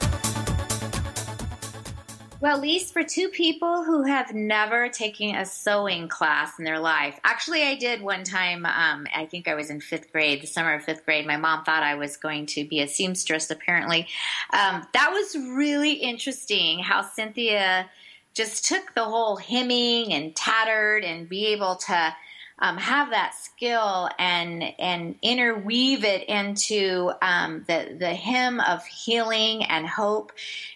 [2.41, 7.19] Well, Lise, for two people who have never taken a sewing class in their life,
[7.23, 8.65] actually, I did one time.
[8.65, 11.27] Um, I think I was in fifth grade, the summer of fifth grade.
[11.27, 14.07] My mom thought I was going to be a seamstress, apparently.
[14.53, 17.87] Um, that was really interesting how Cynthia
[18.33, 22.15] just took the whole hemming and tattered and be able to
[22.61, 29.63] um, have that skill and and interweave it into um, the the hymn of healing
[29.63, 30.31] and hope,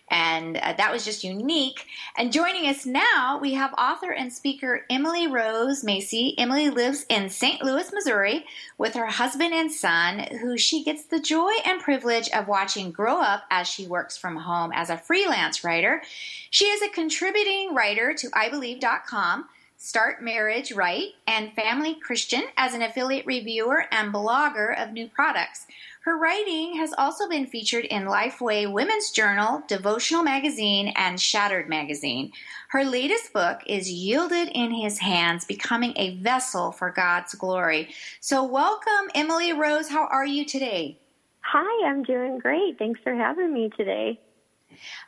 [0.10, 1.86] and uh, that was just unique.
[2.18, 6.34] And joining us now, we have author and speaker Emily Rose Massey.
[6.40, 7.64] Emily lives in St.
[7.64, 8.46] Louis, Missouri,
[8.80, 13.22] with her husband and son, who she gets the joy and privilege of watching grow
[13.22, 16.02] up as she works from home as a freelance writer.
[16.50, 22.82] She is a contributing writer to IBelieve.com Start Marriage Right, and Family Christian as an
[22.82, 25.68] affiliate reviewer and blogger of new products.
[26.06, 32.32] Her writing has also been featured in Lifeway Women's Journal, Devotional Magazine, and Shattered Magazine.
[32.70, 37.90] Her latest book is Yielded in His Hands Becoming a Vessel for God's Glory.
[38.22, 39.90] So, welcome, Emily Rose.
[39.90, 40.98] How are you today?
[41.42, 42.80] Hi, I'm doing great.
[42.80, 44.20] Thanks for having me today.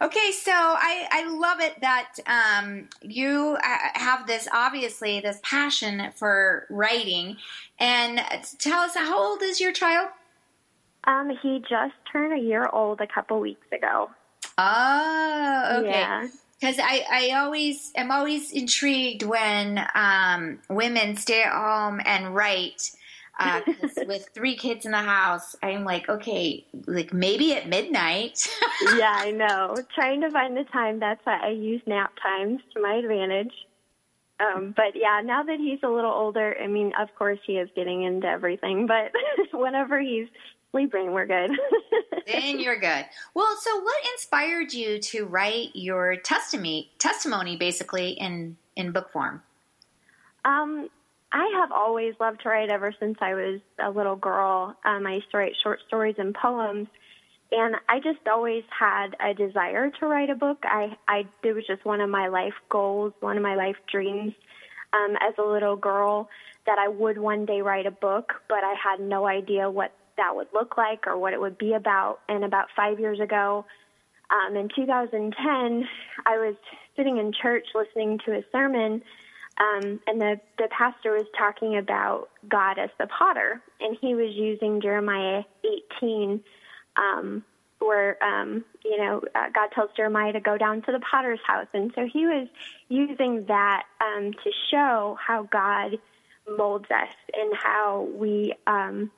[0.01, 6.11] Okay, so I, I love it that um, you uh, have this obviously this passion
[6.15, 7.37] for writing,
[7.79, 8.21] and
[8.59, 10.09] tell us how old is your child?
[11.05, 14.09] Um, he just turned a year old a couple weeks ago.
[14.57, 15.89] Oh, okay.
[15.89, 16.27] Yeah.
[16.59, 22.91] Because I, I always am always intrigued when um, women stay at home and write
[23.39, 23.61] uh,
[24.07, 28.47] with three kids in the house, I'm like, okay, like maybe at midnight.
[28.95, 29.75] yeah, I know.
[29.95, 30.99] Trying to find the time.
[30.99, 33.53] That's why I use nap times to my advantage.
[34.39, 37.69] Um, but yeah, now that he's a little older, I mean, of course he is
[37.75, 39.11] getting into everything, but
[39.53, 40.27] whenever he's
[40.71, 41.51] sleeping, we're good.
[42.27, 43.05] then you're good.
[43.33, 49.41] Well, so what inspired you to write your testimony, testimony basically in, in book form?
[50.45, 50.89] Um,
[51.31, 54.75] I have always loved to write ever since I was a little girl.
[54.85, 56.87] Um, I used to write short stories and poems,
[57.51, 60.59] and I just always had a desire to write a book.
[60.63, 64.33] I, I it was just one of my life goals, one of my life dreams
[64.93, 66.29] um, as a little girl
[66.65, 70.35] that I would one day write a book, but I had no idea what that
[70.35, 72.19] would look like or what it would be about.
[72.27, 73.65] And about five years ago,
[74.29, 75.87] um, in 2010,
[76.25, 76.55] I was
[76.95, 79.01] sitting in church listening to a sermon
[79.59, 84.33] um, and the, the pastor was talking about God as the potter, and he was
[84.35, 85.43] using Jeremiah
[85.99, 86.43] 18,
[86.95, 87.43] um,
[87.79, 91.67] where, um, you know, uh, God tells Jeremiah to go down to the potter's house.
[91.73, 92.47] And so he was
[92.89, 95.97] using that um, to show how God
[96.57, 99.11] molds us and how we um,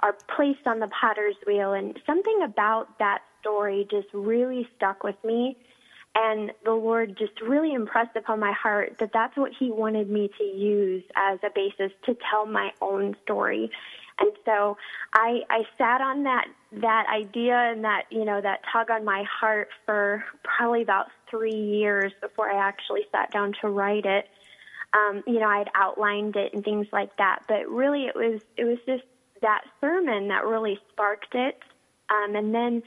[0.00, 1.72] are placed on the potter's wheel.
[1.72, 5.56] And something about that story just really stuck with me
[6.14, 10.30] and the Lord just really impressed upon my heart that that's what He wanted me
[10.38, 13.70] to use as a basis to tell my own story.
[14.18, 14.76] And so
[15.12, 19.24] I, I sat on that that idea and that you know that tug on my
[19.24, 24.28] heart for probably about three years before I actually sat down to write it.
[24.92, 28.40] Um, you know, I had outlined it and things like that, but really it was
[28.56, 29.02] it was just
[29.42, 31.58] that sermon that really sparked it.
[32.08, 32.82] Um, and then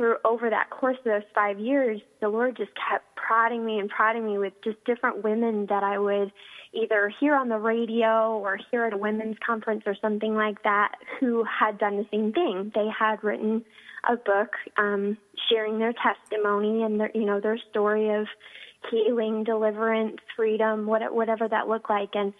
[0.00, 3.90] through over that course of those five years, the Lord just kept prodding me and
[3.90, 6.32] prodding me with just different women that I would
[6.72, 10.92] either hear on the radio or hear at a women's conference or something like that
[11.18, 12.72] who had done the same thing.
[12.74, 13.62] They had written
[14.08, 15.18] a book um,
[15.50, 18.26] sharing their testimony and their, you know, their story of
[18.90, 22.14] healing, deliverance, freedom, what, whatever that looked like.
[22.14, 22.32] And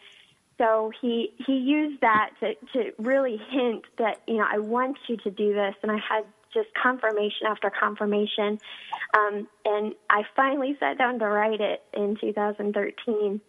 [0.57, 5.17] so he he used that to to really hint that you know I want you
[5.19, 8.59] to do this, and I had just confirmation after confirmation.
[9.17, 13.41] Um, and I finally sat down to write it in 2013,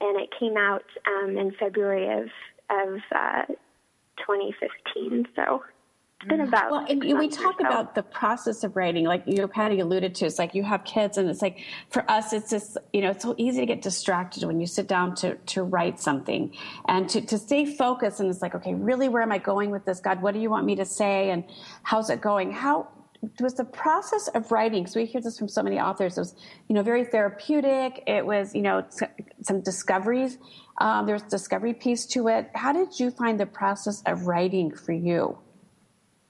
[0.00, 2.28] and it came out um, in February of
[2.70, 3.44] of uh,
[4.18, 5.26] 2015.
[5.34, 5.62] So
[6.20, 9.46] it's been about well and we talk about the process of writing like you know
[9.46, 11.60] patty alluded to it's like you have kids and it's like
[11.90, 14.88] for us it's just you know it's so easy to get distracted when you sit
[14.88, 16.52] down to to write something
[16.88, 19.84] and to, to stay focused and it's like okay really where am i going with
[19.84, 20.00] this?
[20.00, 21.30] God what do you want me to say?
[21.30, 21.44] And
[21.84, 22.52] how's it going?
[22.52, 22.88] How
[23.40, 26.34] was the process of writing because we hear this from so many authors it was
[26.68, 28.02] you know very therapeutic.
[28.06, 28.84] It was you know
[29.42, 30.38] some discoveries
[30.80, 32.50] um, there's discovery piece to it.
[32.54, 35.38] How did you find the process of writing for you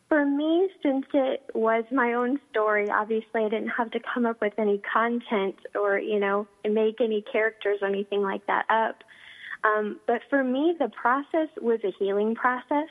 [0.09, 4.41] for me since it was my own story obviously i didn't have to come up
[4.41, 9.03] with any content or you know make any characters or anything like that up
[9.65, 12.89] um, but for me the process was a healing process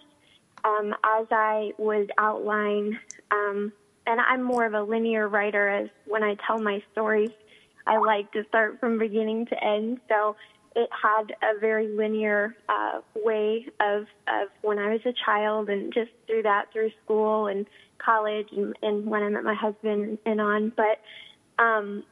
[0.64, 3.00] um, as i would outline
[3.32, 3.72] um,
[4.08, 7.30] and I'm more of a linear writer as when I tell my stories,
[7.86, 10.00] I like to start from beginning to end.
[10.08, 10.36] So
[10.78, 15.92] it had a very linear uh, way of, of when I was a child and
[15.92, 17.66] just through that through school and
[17.98, 20.72] college and, and when I met my husband and on.
[20.78, 21.02] But
[21.62, 22.04] um,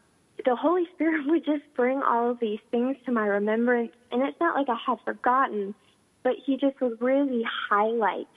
[0.44, 3.92] the Holy Spirit would just bring all of these things to my remembrance.
[4.12, 5.76] And it's not like I had forgotten,
[6.24, 8.28] but He just would really highlight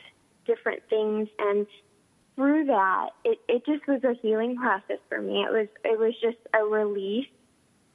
[0.46, 1.66] different things and
[2.36, 5.42] through that, it, it just was a healing process for me.
[5.42, 7.26] It was it was just a release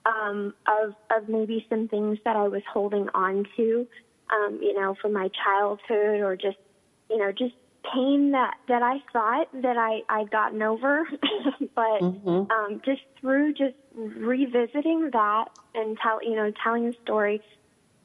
[0.06, 3.88] um, of of maybe some things that I was holding on to,
[4.32, 6.58] um, you know, from my childhood or just
[7.10, 7.56] you know just
[7.94, 11.08] pain that that I thought that I I'd gotten over,
[11.76, 12.52] but mm-hmm.
[12.52, 15.46] um, just through just revisiting that
[15.76, 17.42] and tell you know telling the story,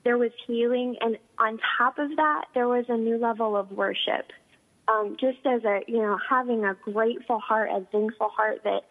[0.05, 4.32] there was healing, and on top of that, there was a new level of worship.
[4.88, 8.84] Um, just as a, you know, having a grateful heart, a thankful heart that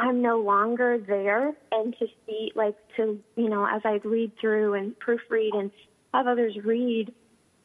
[0.00, 4.74] I'm no longer there and to see, like, to, you know, as I read through
[4.74, 5.70] and proofread and
[6.12, 7.12] have others read,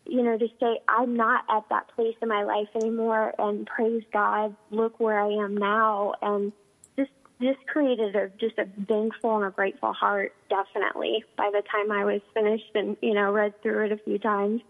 [0.06, 4.04] you know, to say, I'm not at that place in my life anymore and praise
[4.14, 6.14] God, look where I am now.
[6.22, 6.52] And
[6.98, 7.12] just,
[7.42, 12.06] just created a, just a thankful and a grateful heart, definitely, by the time I
[12.06, 14.62] was finished and, you know, read through it a few times.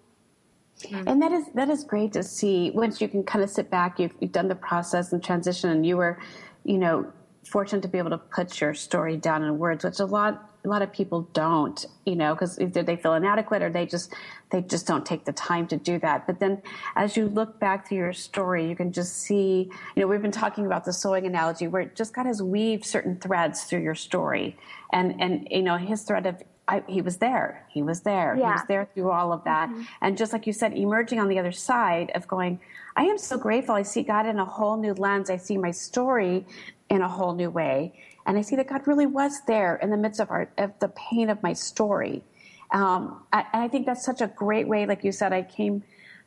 [0.94, 2.72] And that is that is great to see.
[2.72, 5.86] Once you can kind of sit back, you've, you've done the process and transition, and
[5.86, 6.18] you were,
[6.64, 7.12] you know,
[7.46, 10.68] fortunate to be able to put your story down in words, which a lot a
[10.68, 14.14] lot of people don't, you know, because either they feel inadequate or they just
[14.52, 16.28] they just don't take the time to do that.
[16.28, 16.62] But then,
[16.96, 20.32] as you look back through your story, you can just see, you know, we've been
[20.32, 23.96] talking about the sewing analogy, where it just God has weaved certain threads through your
[23.96, 24.58] story,
[24.92, 27.66] and and you know his thread of I, he was there.
[27.70, 28.36] He was there.
[28.38, 28.46] Yeah.
[28.46, 29.70] He was there through all of that.
[29.70, 29.82] Mm-hmm.
[30.02, 32.60] And just like you said, emerging on the other side of going,
[32.96, 33.74] I am so grateful.
[33.74, 35.32] I see God in a whole new lens.
[35.32, 36.46] I see my story
[36.90, 37.94] in a whole new way.
[38.26, 40.90] And I see that God really was there in the midst of, our, of the
[40.90, 42.24] pain of my story.
[42.72, 44.86] Um, I, and I think that's such a great way.
[44.86, 45.84] Like you said, I came,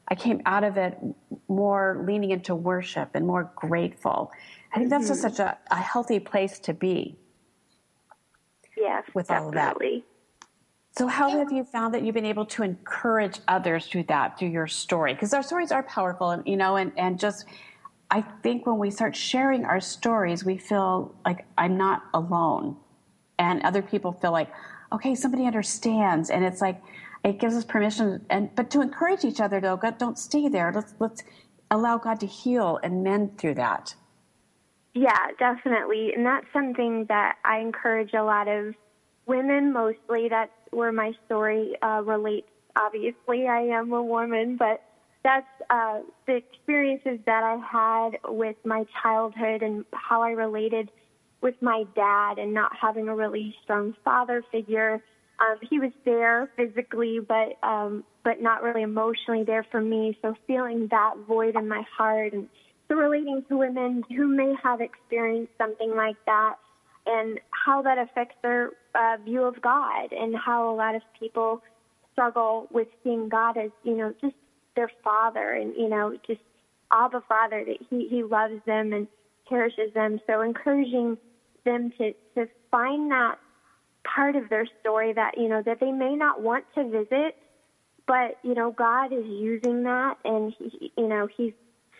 [0.09, 0.99] I came out of it
[1.49, 4.33] more leaning into worship and more grateful.
[4.73, 5.15] I think that's mm-hmm.
[5.15, 7.17] such a, a, healthy place to be.
[8.77, 9.59] Yes, with definitely.
[9.59, 10.03] all of that.
[10.95, 14.49] So, how have you found that you've been able to encourage others through that, through
[14.49, 15.15] your story?
[15.15, 17.47] Because our stories are powerful, and you know, and and just,
[18.13, 22.77] I think when we start sharing our stories, we feel like I'm not alone,
[23.39, 24.53] and other people feel like,
[24.93, 26.79] okay, somebody understands, and it's like,
[27.25, 30.71] it gives us permission, and but to encourage each other, though, God, don't stay there.
[30.75, 31.23] Let's let's
[31.71, 33.95] allow God to heal and mend through that.
[34.93, 38.75] Yeah, definitely, and that's something that I encourage a lot of
[39.25, 40.29] women mostly.
[40.29, 42.49] That's where my story uh, relates.
[42.77, 44.83] Obviously, I am a woman, but
[45.25, 50.91] that's uh, the experiences that I had with my childhood and how I related
[51.41, 55.03] with my dad and not having a really strong father figure.
[55.41, 60.16] Um, he was there physically, but um, but not really emotionally there for me.
[60.23, 62.49] So feeling that void in my heart and
[62.89, 66.57] so relating to women who may have experienced something like that
[67.07, 71.62] and how that affects their uh, view of God and how a lot of people
[72.12, 74.35] struggle with seeing God as, you know, just
[74.77, 76.41] their father and, you know, just
[76.93, 79.07] Abba Father, that he, he loves them and
[79.49, 80.20] cherishes them.
[80.27, 81.18] So encouraging
[81.64, 83.37] them to, to find that
[84.05, 87.37] part of their story that, you know, that they may not want to visit,
[88.07, 91.53] but, you know, God is using that and, he, you know, he's,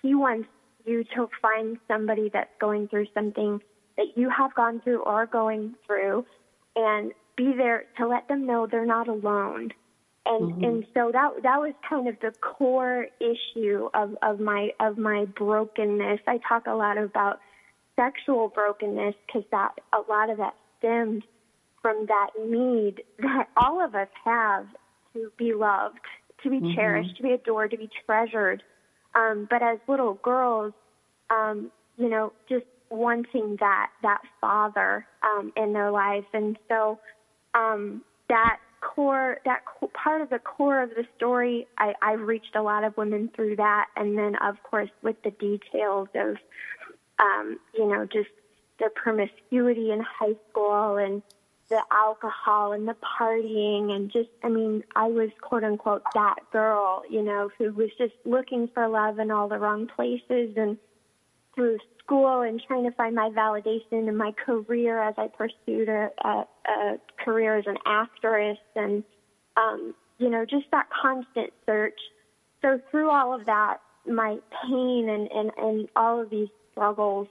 [0.03, 0.49] he wants
[0.85, 3.61] you to find somebody that's going through something
[3.97, 6.25] that you have gone through or going through
[6.75, 9.71] and be there to let them know they're not alone.
[10.25, 10.65] And mm-hmm.
[10.65, 15.25] and so that that was kind of the core issue of, of my of my
[15.37, 16.21] brokenness.
[16.27, 17.41] I talk a lot about
[17.97, 21.25] sexual brokenness because that a lot of that stemmed
[21.81, 24.67] from that need that all of us have
[25.15, 25.99] to be loved,
[26.43, 26.75] to be mm-hmm.
[26.75, 28.63] cherished, to be adored, to be treasured.
[29.15, 30.73] Um, but as little girls,
[31.31, 36.99] um, you know, just wanting that that father um, in their life, and so
[37.55, 42.55] um, that core that co- part of the core of the story, I, I've reached
[42.55, 46.37] a lot of women through that, and then of course with the details of
[47.19, 48.31] um, you know, just
[48.79, 51.23] the promiscuity in high school and
[51.69, 57.03] the alcohol and the partying and just I mean I was quote unquote that girl
[57.09, 60.77] you know who was just looking for love in all the wrong places and
[61.55, 66.11] through school and trying to find my validation in my career as I pursued a,
[66.25, 69.05] a, a career as an actress and
[69.57, 71.99] um you know just that constant search
[72.63, 77.29] so through all of that my pain and and and all of these struggles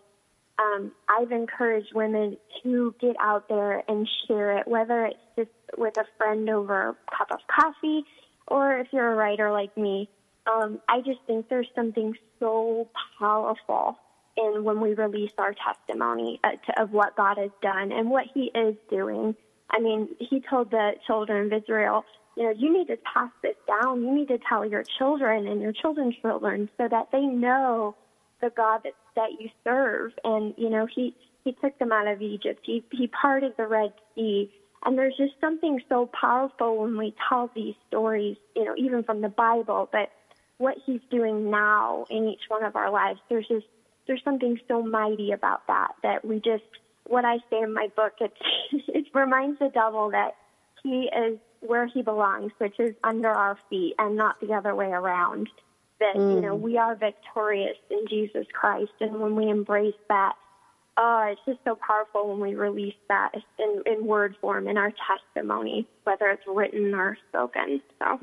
[0.59, 5.97] um, I've encouraged women to get out there and share it, whether it's just with
[5.97, 8.03] a friend over a cup of coffee
[8.47, 10.09] or if you're a writer like me.
[10.45, 13.97] Um, I just think there's something so powerful
[14.38, 18.52] in when we release our testimony uh, of what God has done and what He
[18.56, 19.36] is doing.
[19.70, 22.06] I mean, He told the children of Israel,
[22.36, 24.02] you know, you need to pass this down.
[24.02, 27.96] You need to tell your children and your children's children so that they know
[28.42, 30.14] the God that that you serve.
[30.24, 32.62] And you know, he he took them out of Egypt.
[32.64, 34.52] He he parted the Red Sea.
[34.84, 39.22] And there's just something so powerful when we tell these stories, you know, even from
[39.22, 40.10] the Bible, but
[40.58, 43.66] what he's doing now in each one of our lives, there's just
[44.08, 46.64] there's something so mighty about that that we just
[47.08, 48.34] what I say in my book, it's
[48.88, 50.36] it reminds the devil that
[50.84, 54.88] he is where he belongs, which is under our feet and not the other way
[54.88, 55.47] around
[55.99, 56.36] that mm.
[56.36, 56.62] you know mm.
[56.62, 60.34] we are victorious in Jesus Christ, and when we embrace that,
[60.97, 64.91] oh, it's just so powerful when we release that in, in word form in our
[65.08, 67.82] testimony, whether it's written or spoken.
[67.99, 68.20] So.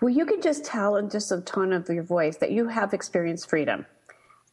[0.00, 2.92] Well, you can just tell in just the tone of your voice that you have
[2.92, 3.86] experienced freedom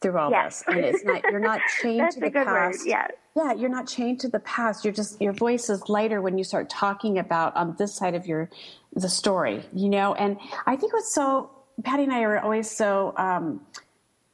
[0.00, 0.60] through all yes.
[0.60, 2.80] this, and it's not you're not chained to the past.
[2.80, 3.10] Word, yes.
[3.36, 4.84] Yeah, you're not chained to the past.
[4.84, 8.26] You're just your voice is lighter when you start talking about on this side of
[8.26, 8.50] your
[8.94, 10.14] the story, you know.
[10.14, 11.50] And I think what's so
[11.84, 13.60] Patty and I are always so um,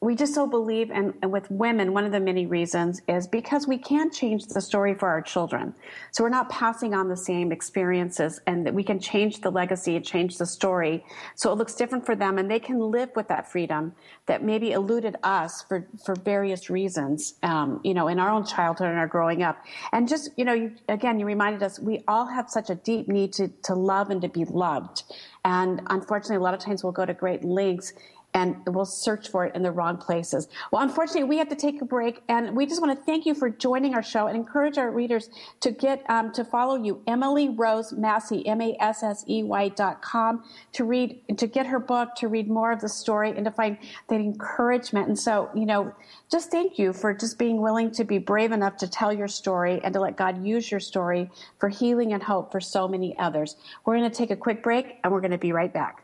[0.04, 3.78] we just so believe and, with women one of the many reasons is because we
[3.78, 5.74] can change the story for our children.
[6.12, 9.96] So we're not passing on the same experiences and that we can change the legacy
[9.96, 11.04] and change the story.
[11.36, 13.94] So it looks different for them and they can live with that freedom
[14.26, 18.88] that maybe eluded us for for various reasons um, you know in our own childhood
[18.88, 19.64] and our growing up.
[19.92, 23.08] And just you know you, again you reminded us we all have such a deep
[23.08, 25.04] need to to love and to be loved.
[25.46, 27.94] And unfortunately a lot of times we'll go to great lengths
[28.34, 30.48] and we'll search for it in the wrong places.
[30.70, 33.34] Well, unfortunately, we have to take a break, and we just want to thank you
[33.34, 35.30] for joining our show and encourage our readers
[35.60, 39.68] to get um, to follow you, Emily Rose Massey, M A S S E Y
[39.70, 43.44] dot com, to read to get her book, to read more of the story, and
[43.44, 43.78] to find
[44.08, 45.08] that encouragement.
[45.08, 45.94] And so, you know,
[46.30, 49.80] just thank you for just being willing to be brave enough to tell your story
[49.84, 53.56] and to let God use your story for healing and hope for so many others.
[53.84, 56.03] We're going to take a quick break, and we're going to be right back.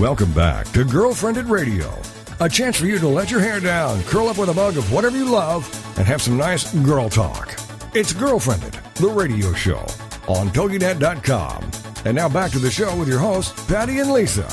[0.00, 1.96] Welcome back to Girlfriendit Radio,
[2.40, 4.92] a chance for you to let your hair down, curl up with a mug of
[4.92, 5.64] whatever you love,
[5.96, 7.54] and have some nice girl talk.
[7.94, 9.86] It's Girlfriendit, the radio show
[10.26, 11.70] on TogiNet.com.
[12.06, 14.48] And now back to the show with your hosts, Patty and Lisa.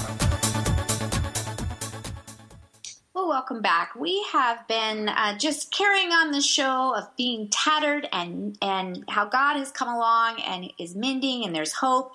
[3.15, 3.95] Well, welcome back.
[3.95, 9.25] We have been uh, just carrying on the show of being tattered and and how
[9.25, 12.13] God has come along and is mending and there's hope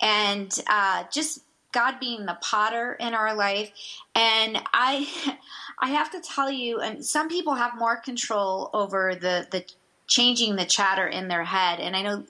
[0.00, 1.40] and uh, just
[1.72, 3.70] God being the potter in our life.
[4.14, 5.08] And I
[5.78, 9.64] I have to tell you, and some people have more control over the the
[10.06, 11.80] changing the chatter in their head.
[11.80, 12.24] And I know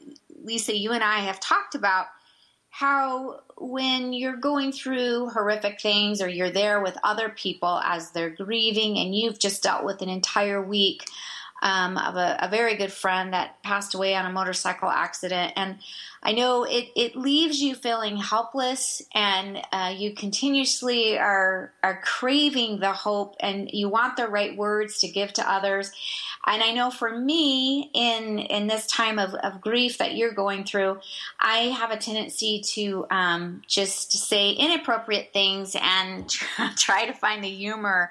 [0.44, 2.06] Lisa, you and I have talked about
[2.70, 8.30] how when you're going through horrific things or you're there with other people as they're
[8.30, 11.04] grieving and you've just dealt with an entire week
[11.62, 15.52] um, of a, a, very good friend that passed away on a motorcycle accident.
[15.54, 15.78] And
[16.20, 22.80] I know it, it leaves you feeling helpless and uh, you continuously are, are craving
[22.80, 25.92] the hope and you want the right words to give to others.
[26.46, 30.64] And I know for me, in, in this time of, of grief that you're going
[30.64, 30.98] through,
[31.38, 36.28] I have a tendency to um, just say inappropriate things and
[36.76, 38.10] try to find the humor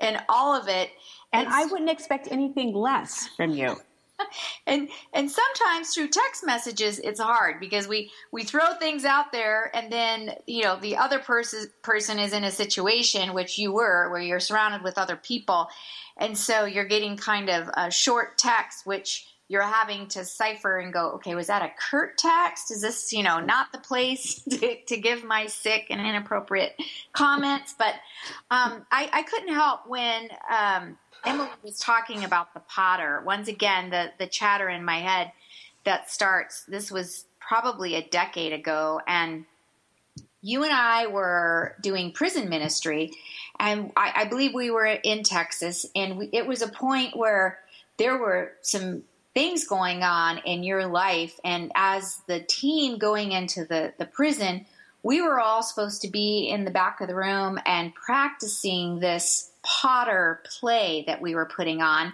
[0.00, 0.90] in all of it
[1.34, 3.76] and I wouldn't expect anything less from you.
[4.66, 9.76] and and sometimes through text messages it's hard because we we throw things out there
[9.76, 14.08] and then you know the other person person is in a situation which you were
[14.10, 15.68] where you're surrounded with other people
[16.16, 20.92] and so you're getting kind of a short text which you're having to cipher and
[20.92, 22.70] go, okay, was that a curt text?
[22.70, 26.74] Is this, you know, not the place to, to give my sick and inappropriate
[27.12, 27.74] comments?
[27.78, 27.94] But
[28.50, 33.22] um, I, I, couldn't help when um, Emily was talking about the potter.
[33.24, 35.32] Once again, the, the chatter in my head
[35.84, 39.44] that starts, this was probably a decade ago, and
[40.40, 43.12] you and I were doing prison ministry,
[43.58, 47.58] and I, I believe we were in Texas, and we, it was a point where
[47.96, 49.04] there were some
[49.34, 51.38] things going on in your life.
[51.44, 54.66] And as the team going into the, the prison,
[55.02, 59.50] we were all supposed to be in the back of the room and practicing this
[59.64, 62.12] Potter play that we were putting on.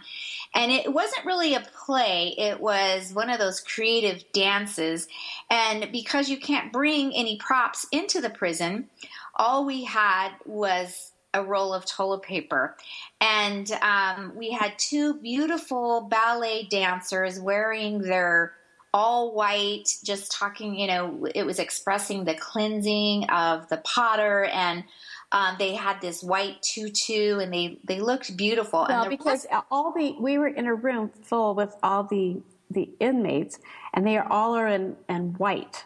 [0.54, 5.08] And it wasn't really a play, it was one of those creative dances.
[5.50, 8.88] And because you can't bring any props into the prison,
[9.36, 12.76] all we had was a roll of toilet paper.
[13.20, 18.54] And um, we had two beautiful ballet dancers wearing their
[18.92, 24.44] all white, just talking, you know, it was expressing the cleansing of the potter.
[24.44, 24.84] And
[25.32, 28.86] um, they had this white tutu and they, they looked beautiful.
[28.88, 33.58] Well, because all the, we were in a room full with all the, the inmates
[33.94, 35.84] and they are all are in, in white.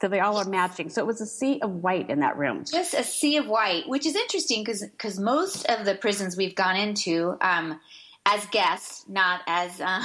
[0.00, 0.88] So they all are matching.
[0.88, 2.64] So it was a sea of white in that room.
[2.64, 6.54] Just a sea of white, which is interesting because because most of the prisons we've
[6.54, 7.78] gone into um,
[8.24, 9.78] as guests, not as.
[9.78, 10.02] Uh,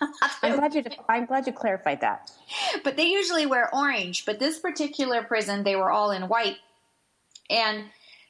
[0.42, 0.84] I'm glad you.
[1.08, 2.30] I'm glad you clarified that.
[2.84, 4.26] But they usually wear orange.
[4.26, 6.58] But this particular prison, they were all in white,
[7.50, 7.84] and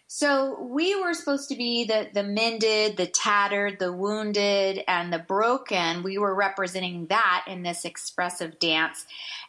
[0.09, 5.19] so we were supposed to be the, the mended, the tattered, the wounded, and the
[5.19, 6.05] broken.
[6.05, 9.05] We were representing that in this expressive dance.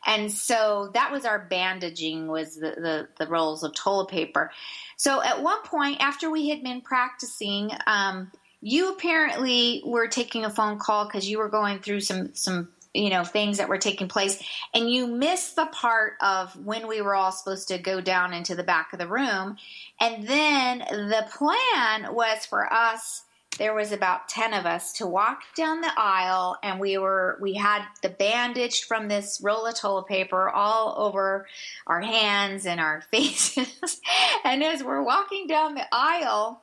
[0.07, 4.51] And so that was our bandaging was the, the, the rolls of toilet paper.
[4.95, 10.49] So at one point after we had been practicing, um, you apparently were taking a
[10.49, 14.07] phone call because you were going through some some you know things that were taking
[14.07, 14.41] place
[14.73, 18.55] and you miss the part of when we were all supposed to go down into
[18.55, 19.57] the back of the room.
[19.99, 23.23] And then the plan was for us
[23.57, 27.53] there was about 10 of us to walk down the aisle and we were we
[27.53, 31.47] had the bandage from this roll of toilet paper all over
[31.87, 33.99] our hands and our faces.
[34.43, 36.61] And as we're walking down the aisle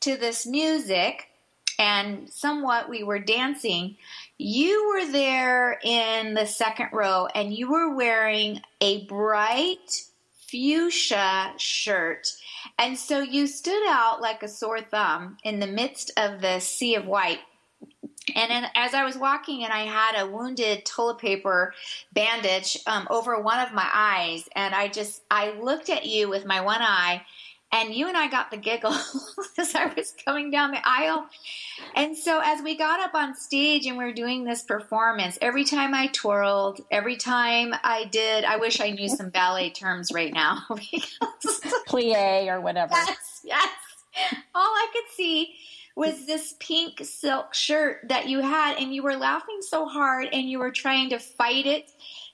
[0.00, 1.28] to this music
[1.82, 3.96] and somewhat we were dancing
[4.42, 10.04] you were there in the second row and you were wearing a bright
[10.48, 12.28] fuchsia shirt.
[12.78, 16.96] And so you stood out like a sore thumb in the midst of the sea
[16.96, 17.38] of white.
[18.34, 21.74] And as I was walking, and I had a wounded toilet paper
[22.12, 26.46] bandage um, over one of my eyes, and I just I looked at you with
[26.46, 27.22] my one eye,
[27.72, 28.94] and you and I got the giggle
[29.58, 31.26] as I was coming down the aisle.
[31.94, 35.64] And so as we got up on stage and we are doing this performance, every
[35.64, 40.32] time I twirled, every time I did, I wish I knew some ballet terms right
[40.32, 40.64] now.
[41.88, 42.92] Plie or whatever.
[42.94, 43.68] Yes, yes.
[44.54, 45.54] All I could see
[45.96, 50.48] was this pink silk shirt that you had and you were laughing so hard and
[50.48, 51.90] you were trying to fight it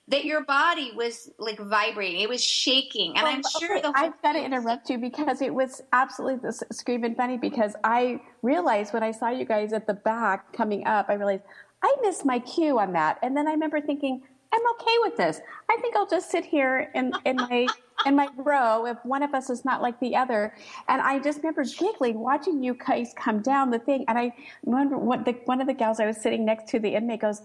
[0.09, 2.21] that your body was like vibrating.
[2.21, 3.15] It was shaking.
[3.15, 7.15] And well, I'm sure okay, I've got to interrupt you because it was absolutely screaming
[7.15, 11.13] funny because I realized when I saw you guys at the back coming up, I
[11.13, 11.43] realized
[11.83, 13.19] I missed my cue on that.
[13.21, 15.41] And then I remember thinking, I'm okay with this.
[15.69, 17.67] I think I'll just sit here in, in my
[18.05, 20.53] in my row if one of us is not like the other.
[20.87, 24.05] And I just remember giggling watching you guys come down the thing.
[24.07, 24.33] And I
[24.65, 27.41] remember what the, one of the gals I was sitting next to the inmate goes,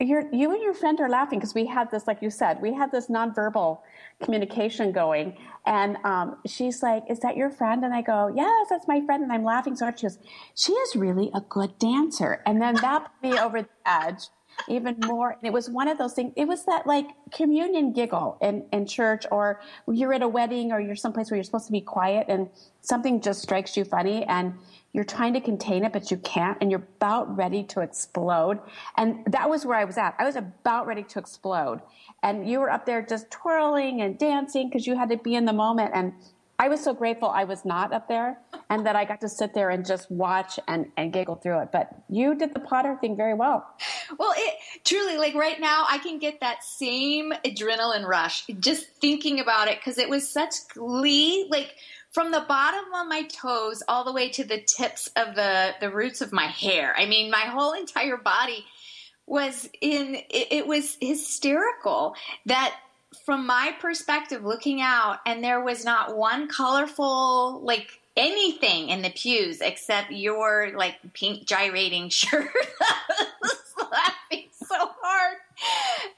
[0.00, 2.72] you're, you and your friend are laughing because we had this, like you said, we
[2.72, 3.80] had this nonverbal
[4.22, 5.36] communication going.
[5.66, 7.84] And um, she's like, Is that your friend?
[7.84, 9.22] And I go, Yes, that's my friend.
[9.24, 9.98] And I'm laughing so hard.
[9.98, 10.18] She goes,
[10.54, 12.42] She is really a good dancer.
[12.46, 14.28] And then that put me over the edge
[14.68, 15.30] even more.
[15.30, 18.86] And it was one of those things, it was that like communion giggle in, in
[18.86, 22.26] church, or you're at a wedding or you're someplace where you're supposed to be quiet
[22.28, 22.48] and
[22.80, 24.24] something just strikes you funny.
[24.24, 24.54] And
[24.92, 28.58] you're trying to contain it, but you can't, and you're about ready to explode.
[28.96, 30.14] And that was where I was at.
[30.18, 31.82] I was about ready to explode.
[32.22, 35.44] And you were up there just twirling and dancing because you had to be in
[35.44, 35.92] the moment.
[35.94, 36.14] And
[36.60, 38.38] I was so grateful I was not up there
[38.68, 41.68] and that I got to sit there and just watch and, and giggle through it.
[41.72, 43.66] But you did the Potter thing very well.
[44.18, 44.54] Well, it
[44.84, 49.78] truly, like right now, I can get that same adrenaline rush just thinking about it
[49.78, 51.46] because it was such glee.
[51.48, 51.74] Like,
[52.10, 55.90] from the bottom of my toes all the way to the tips of the, the
[55.90, 56.94] roots of my hair.
[56.96, 58.64] I mean, my whole entire body
[59.26, 62.14] was in, it, it was hysterical
[62.46, 62.74] that
[63.24, 69.10] from my perspective looking out and there was not one colorful like anything in the
[69.10, 72.50] pews except your like pink gyrating shirt.
[73.90, 75.38] Laughing so hard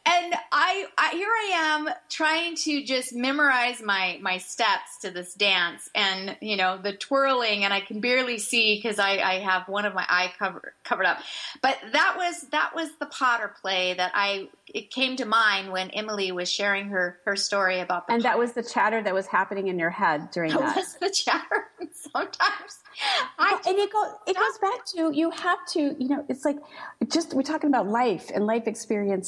[0.07, 5.35] and I, I here I am trying to just memorize my my steps to this
[5.35, 9.69] dance and you know the twirling and I can barely see because I, I have
[9.69, 11.19] one of my eye cover, covered up
[11.63, 15.91] but that was that was the Potter play that I it came to mind when
[15.91, 18.33] Emily was sharing her her story about the and Potter.
[18.33, 20.77] that was the chatter that was happening in your head during that, that.
[20.77, 21.69] was the chatter
[22.13, 22.79] sometimes
[23.39, 26.59] I and it goes it goes back to you have to you know it's like
[27.09, 28.67] just we're talking about life and life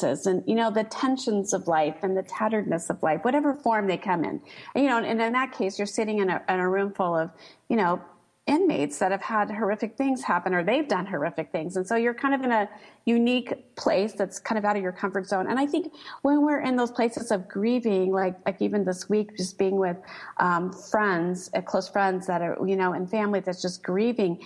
[0.02, 3.86] experiences and you know the tensions of life and the tatteredness of life whatever form
[3.86, 4.40] they come in
[4.74, 7.16] and, you know and in that case you're sitting in a, in a room full
[7.16, 7.30] of
[7.68, 8.00] you know
[8.48, 11.76] inmates that have had horrific things happen or they've done horrific things.
[11.76, 12.68] And so you're kind of in a
[13.04, 15.46] unique place that's kind of out of your comfort zone.
[15.48, 15.92] And I think
[16.22, 19.96] when we're in those places of grieving, like, like even this week, just being with
[20.38, 24.44] um, friends, uh, close friends that are, you know, and family that's just grieving,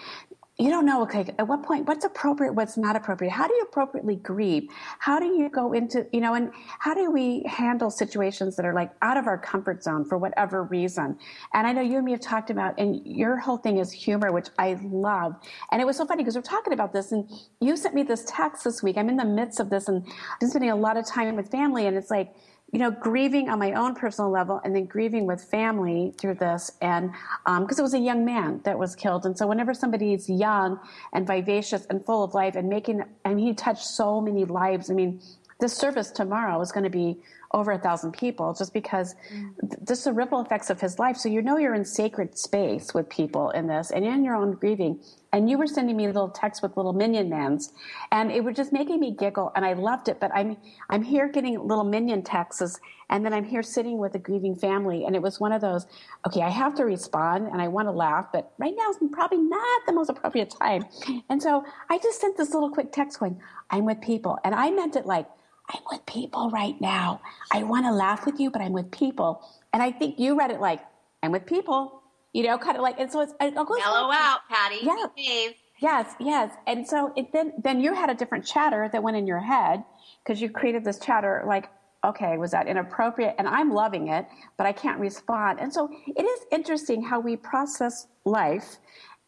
[0.58, 3.30] you don't know okay at what point what's appropriate what's not appropriate?
[3.30, 4.68] How do you appropriately grieve?
[4.98, 8.72] How do you go into you know and how do we handle situations that are
[8.72, 11.18] like out of our comfort zone for whatever reason?
[11.52, 14.32] And i know you and me have talked about and your whole thing is humor
[14.32, 15.36] which i love.
[15.72, 17.28] And it was so funny because we're talking about this and
[17.60, 18.96] you sent me this text this week.
[18.96, 21.50] I'm in the midst of this and i've been spending a lot of time with
[21.50, 22.34] family and it's like
[22.76, 26.70] you know, grieving on my own personal level and then grieving with family through this.
[26.82, 27.10] And
[27.46, 29.24] because um, it was a young man that was killed.
[29.24, 30.78] And so whenever somebody is young
[31.14, 34.90] and vivacious and full of life and making, and he touched so many lives.
[34.90, 35.22] I mean,
[35.58, 37.16] this service tomorrow is going to be
[37.52, 39.86] over a thousand people just because mm.
[39.86, 41.16] just the ripple effects of his life.
[41.16, 44.54] So you know you're in sacred space with people in this and in your own
[44.54, 45.00] grieving.
[45.32, 47.72] And you were sending me little texts with little minion mans,
[48.10, 50.18] and it was just making me giggle, and I loved it.
[50.18, 50.56] But I'm
[50.88, 52.80] I'm here getting little minion texts,
[53.10, 55.86] and then I'm here sitting with a grieving family, and it was one of those.
[56.26, 59.38] Okay, I have to respond, and I want to laugh, but right now is probably
[59.38, 60.86] not the most appropriate time.
[61.28, 63.38] And so I just sent this little quick text going,
[63.68, 65.26] "I'm with people," and I meant it like
[65.68, 67.20] I'm with people right now.
[67.52, 69.42] I want to laugh with you, but I'm with people.
[69.72, 70.80] And I think you read it like,
[71.22, 72.02] I'm with people,
[72.32, 74.78] you know, kind of like, and so it's, I'll go mellow out, Patty.
[74.82, 75.06] Yeah.
[75.14, 75.54] Behave.
[75.80, 76.54] Yes, yes.
[76.66, 79.84] And so it, then, then you had a different chatter that went in your head
[80.22, 81.68] because you created this chatter like,
[82.04, 83.34] okay, was that inappropriate?
[83.38, 85.60] And I'm loving it, but I can't respond.
[85.60, 88.78] And so it is interesting how we process life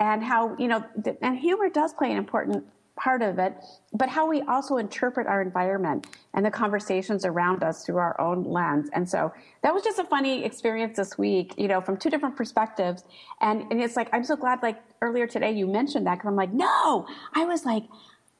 [0.00, 0.84] and how, you know,
[1.20, 2.64] and humor does play an important
[2.98, 3.54] part of it,
[3.92, 8.44] but how we also interpret our environment and the conversations around us through our own
[8.44, 8.90] lens.
[8.92, 9.32] And so
[9.62, 13.04] that was just a funny experience this week, you know, from two different perspectives.
[13.40, 16.36] And, and it's like, I'm so glad, like earlier today, you mentioned that because I'm
[16.36, 17.84] like, no, I was like,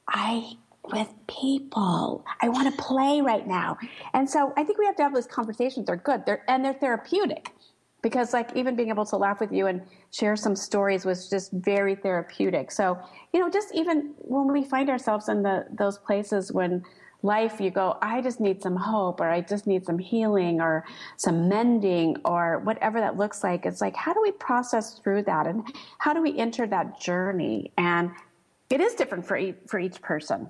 [0.07, 0.53] I
[0.91, 2.25] with people.
[2.41, 3.77] I want to play right now.
[4.13, 5.85] And so I think we have to have those conversations.
[5.85, 6.25] They're good.
[6.25, 7.53] They're, and they're therapeutic.
[8.01, 9.81] Because like even being able to laugh with you and
[10.11, 12.71] share some stories was just very therapeutic.
[12.71, 12.97] So
[13.33, 16.83] you know just even when we find ourselves in the those places when
[17.21, 20.85] life you go i just need some hope or i just need some healing or
[21.17, 25.47] some mending or whatever that looks like it's like how do we process through that?
[25.47, 25.63] And
[25.99, 27.71] how do we enter that journey?
[27.77, 28.11] And
[28.69, 30.49] it is different for each, for each person.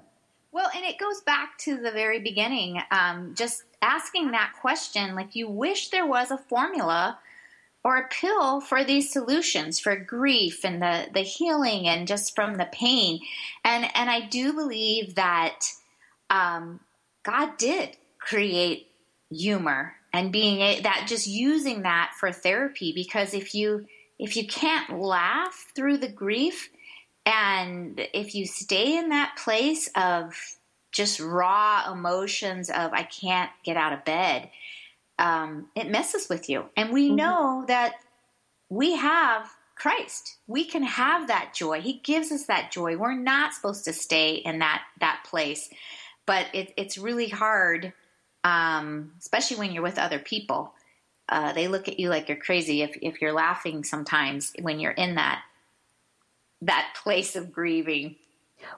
[0.51, 5.35] Well and it goes back to the very beginning um, just asking that question like
[5.35, 7.19] you wish there was a formula
[7.83, 12.55] or a pill for these solutions for grief and the, the healing and just from
[12.55, 13.19] the pain.
[13.63, 15.59] And, and I do believe that
[16.29, 16.81] um,
[17.23, 18.87] God did create
[19.31, 23.85] humor and being a, that just using that for therapy because if you
[24.17, 26.69] if you can't laugh through the grief
[27.25, 30.35] and if you stay in that place of
[30.91, 34.49] just raw emotions of I can't get out of bed
[35.19, 36.65] um, it messes with you.
[36.75, 37.17] And we mm-hmm.
[37.17, 37.95] know that
[38.69, 40.37] we have Christ.
[40.47, 41.81] We can have that joy.
[41.81, 42.97] He gives us that joy.
[42.97, 45.69] We're not supposed to stay in that that place,
[46.25, 47.93] but it, it's really hard,
[48.43, 50.73] um, especially when you're with other people.
[51.27, 54.91] Uh, they look at you like you're crazy if if you're laughing sometimes when you're
[54.91, 55.43] in that
[56.61, 58.15] that place of grieving.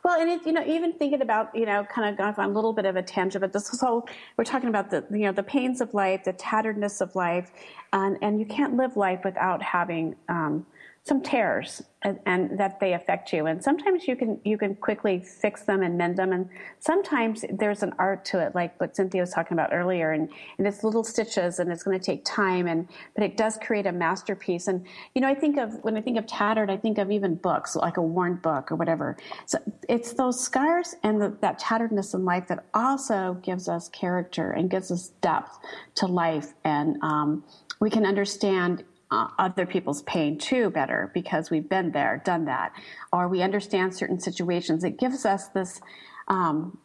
[0.04, 2.54] Well, and it, you know, even thinking about, you know, kind of going on a
[2.54, 4.08] little bit of a tangent, but this whole,
[4.38, 7.52] we're talking about the, you know, the pains of life, the tatteredness of life,
[7.94, 10.66] and, and you can't live life without having, um,
[11.04, 13.48] some tears and, and, that they affect you.
[13.48, 16.32] And sometimes you can you can quickly fix them and mend them.
[16.32, 16.48] And
[16.80, 20.12] sometimes there's an art to it like what cynthia was talking about earlier.
[20.12, 23.58] And, and it's little stitches and it's going to take time and but it does
[23.58, 24.68] create a masterpiece.
[24.68, 24.86] And
[25.16, 27.76] you know i think of when i think of tattered i think of even books
[27.76, 29.18] like a worn book or whatever.
[29.48, 29.58] So
[29.90, 34.70] it's those scars and the, that tatteredness in life that also gives us character and
[34.70, 35.58] gives us depth
[35.96, 36.54] to life.
[36.64, 37.44] And um,
[37.80, 42.72] we can understand uh, other people's pain too better because we've been there, done that,
[43.12, 44.84] or we understand certain situations.
[44.84, 45.82] It gives us this
[46.28, 46.78] um,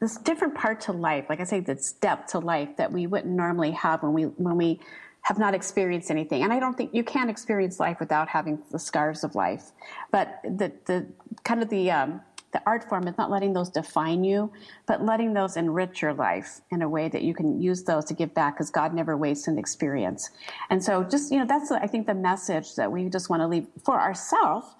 [0.00, 1.26] this different part to life.
[1.28, 4.56] Like I say, this depth to life that we wouldn't normally have when we when
[4.56, 4.80] we
[5.22, 6.44] have not experienced anything.
[6.44, 9.72] And I don't think you can experience life without having the scars of life.
[10.12, 11.06] But the the
[11.42, 12.20] kind of the um,
[12.56, 14.50] the art form is not letting those define you,
[14.86, 18.14] but letting those enrich your life in a way that you can use those to
[18.14, 20.30] give back because God never wastes an experience.
[20.70, 23.46] And so just, you know, that's, I think, the message that we just want to
[23.46, 24.74] leave for ourselves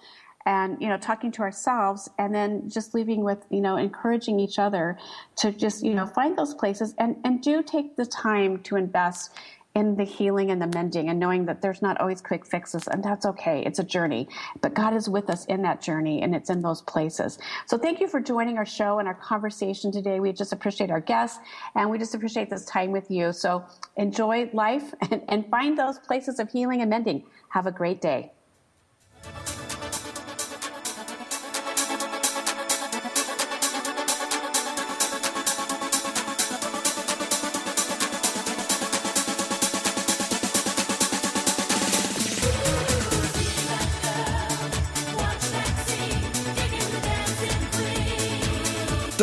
[0.47, 4.57] and you know talking to ourselves and then just leaving with you know encouraging each
[4.57, 4.97] other
[5.35, 9.33] to just you know find those places and and do take the time to invest
[9.77, 13.03] in the healing and the mending and knowing that there's not always quick fixes and
[13.03, 13.61] that's okay.
[13.63, 14.27] It's a journey,
[14.59, 17.37] but God is with us in that journey and it's in those places.
[17.67, 20.19] So thank you for joining our show and our conversation today.
[20.19, 21.37] We just appreciate our guests
[21.75, 23.31] and we just appreciate this time with you.
[23.31, 23.65] So
[23.97, 27.25] enjoy life and, and find those places of healing and mending.
[27.49, 28.31] Have a great day.